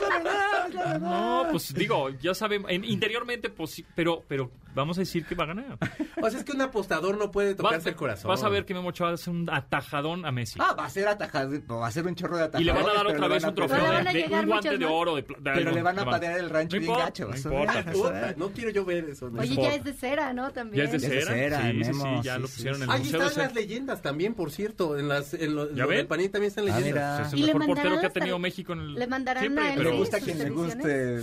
[0.00, 0.08] No,
[1.50, 5.44] pues digo, ya sabemos, en- interiormente, pues sí, pero, pero vamos a decir que va
[5.44, 5.78] a ganar.
[6.22, 8.28] O sea, es que un apostador no puede tocarse Vas, el corazón.
[8.28, 10.58] vas a ver que Memo Ochoa hace un atajadón a Messi.
[10.62, 12.62] Ah, va a ser atajado, va a ser un chorro de atajadores.
[12.62, 15.16] y le van a dar otra vez un trofeo de, de un guante de oro.
[15.16, 17.28] De, de Pero algo, le van a patear el rancho No bien importa, gacho.
[17.28, 18.34] No importa.
[18.36, 19.30] no quiero yo ver eso.
[19.30, 20.50] no Oye, ya es de cera, ¿no?
[20.52, 20.86] También.
[20.86, 21.34] ¿Ya es de Ya es de cera?
[21.34, 22.84] cera, sí, sí, Memo, sí, ya sí, lo sí, pusieron sí.
[22.84, 23.50] en el Ahí están las cera.
[23.52, 24.98] leyendas también, por cierto.
[24.98, 26.06] En, las, en lo, ¿Ya ven?
[26.06, 27.26] Panín también están Ah, leyendas.
[27.32, 28.94] Es Y el le mejor mandarán portero que ha tenido México en el...
[28.94, 31.20] le mandarán a él pero, Me gusta quien le guste.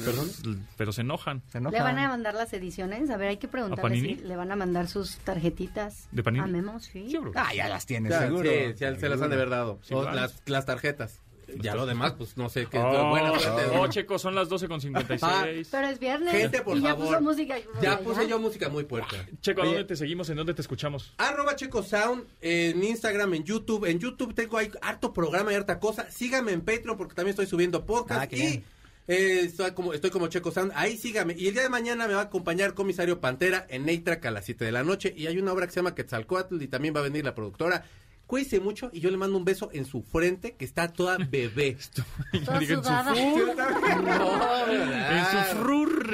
[0.78, 1.42] Pero se enojan.
[1.52, 1.78] Se enoja.
[1.78, 3.10] Le van a mandar las ediciones.
[3.10, 6.08] A ver, hay que preguntarle si le van a mandar sus tarjetitas.
[6.12, 6.44] ¿De Panini?
[6.44, 7.14] A Memo, sí.
[7.36, 8.50] Ah, ya las tienes, Ya, seguro.
[8.50, 9.80] sí, ya se las han de haber dado.
[9.84, 11.22] Sí, las, las tarjetas.
[11.60, 12.78] Ya lo demás, pues no sé qué.
[12.78, 15.68] Oh, buena oh, Checo, son las 12 con 56.
[15.72, 16.34] Pero es viernes.
[16.34, 17.08] Gente, por y ya favor.
[17.08, 17.56] puso música.
[17.82, 19.16] Ya puse yo música muy puerta.
[19.42, 20.30] Checo, ¿a dónde te seguimos?
[20.30, 21.14] ¿En dónde te escuchamos?
[21.18, 23.86] Arroba Checo Sound en Instagram, en YouTube.
[23.86, 26.12] En YouTube tengo ahí harto programa y harta cosa.
[26.12, 28.24] Sígame en Patreon porque también estoy subiendo podcast.
[28.24, 28.64] Ah, qué y bien.
[29.08, 30.72] Eh, estoy, como, estoy como Checo Sound.
[30.76, 31.34] Ahí sígame.
[31.38, 34.46] Y el día de mañana me va a acompañar Comisario Pantera en Neitrack a las
[34.46, 35.14] 7 de la noche.
[35.16, 37.86] Y hay una obra que se llama Quetzalcoatl y también va a venir la productora.
[38.26, 41.78] Cuídese mucho y yo le mando un beso en su frente que está toda bebé.
[42.46, 43.16] Toda en su sudada.
[43.16, 43.56] fur.
[44.04, 46.08] No, En su frur.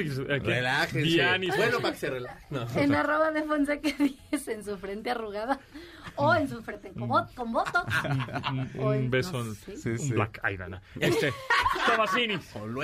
[0.44, 1.58] Relájense.
[1.58, 2.46] Bueno, para que se relaje.
[2.52, 2.68] No.
[2.76, 3.90] En arroba de Fonseca
[4.32, 5.60] 10 en su frente arrugada.
[6.16, 7.94] O en su frente con, con botox.
[8.52, 9.78] Un, Oy, un beso, no sé.
[9.78, 10.12] Sí, un sí.
[10.14, 10.82] black eye, Dana.
[11.00, 11.34] Este,
[11.88, 12.40] Tomasini.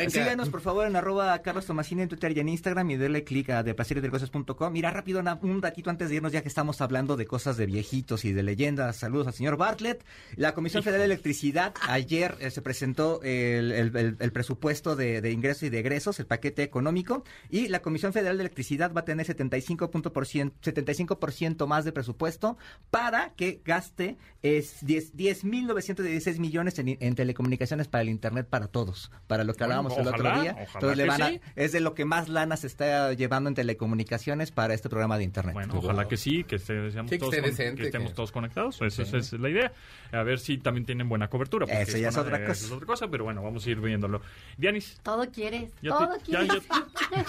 [0.10, 3.50] Síganos, por favor, en arroba Carlos Tomasini en Twitter y en Instagram y denle clic
[3.52, 4.74] a deplaceresdelcosas.com.
[4.74, 7.66] Mira, rápido, una- un ratito antes de irnos, ya que estamos hablando de cosas de
[7.66, 8.96] viejitos y de leyendas.
[8.98, 10.04] Saludos al señor Bartlett.
[10.36, 15.22] La Comisión Federal de Electricidad, ayer eh, se presentó el, el- el- el presupuesto de,
[15.22, 19.02] de ingresos y de egresos, el paquete económico, y la Comisión Federal de Electricidad va
[19.02, 22.58] a tener 75%, punto por cien- 75% más de presupuesto
[22.90, 29.12] para que gaste es 10 10.916 millones en, en telecomunicaciones para el Internet para todos,
[29.28, 30.52] para lo que hablábamos el otro día.
[30.54, 31.42] ojalá Entonces le que van a- sí.
[31.56, 35.24] es de lo que más lana se está llevando en telecomunicaciones para este programa de
[35.26, 35.54] Internet.
[35.54, 38.32] Bueno, ojalá que sí, que, Sí, que todos esté con- decente, que estemos que- todos
[38.32, 38.82] conectados.
[38.82, 39.72] Esa, esa es la idea.
[40.12, 41.66] A ver si también tienen buena cobertura.
[41.66, 42.66] Eso ya es una- otra cosa.
[42.66, 44.22] es otra cosa, pero bueno, vamos a ir viéndolo.
[44.58, 45.72] Dianis, Todo quieres.
[45.82, 46.64] ya, todo te- ya, quieres.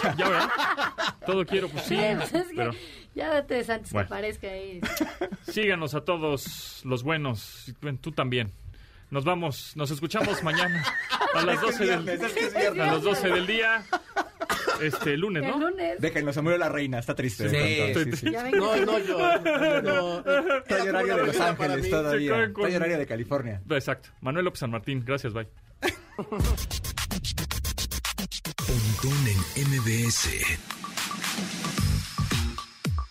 [0.01, 0.49] ya, ya, ¿verdad?
[1.25, 1.95] Todo quiero, pues sí.
[1.95, 2.71] Es que Pero
[3.13, 4.07] Ya vete antes Bueno.
[4.07, 4.79] que aparezca ahí.
[5.51, 7.73] síganos a todos los buenos.
[8.01, 8.51] Tú también.
[9.09, 10.85] Nos vamos, nos escuchamos mañana
[11.33, 12.87] a las 12 del, viernes, es que es viernes.
[12.87, 13.83] a las 12 del día.
[14.81, 15.59] Este lunes, El ¿no?
[15.69, 15.99] lunes.
[15.99, 17.49] Déjenlo, se murió la reina, está triste.
[17.49, 18.25] Sí, sí, sí.
[18.53, 19.17] No, no, yo.
[19.81, 20.19] No,
[20.59, 22.35] Está el horario de Los Ángeles todavía.
[22.47, 23.61] Se con- Está el horario de California.
[23.69, 24.09] Exacto.
[24.21, 25.47] Manuel López San Martín, gracias, bye.
[28.55, 30.29] Pontón en MBS.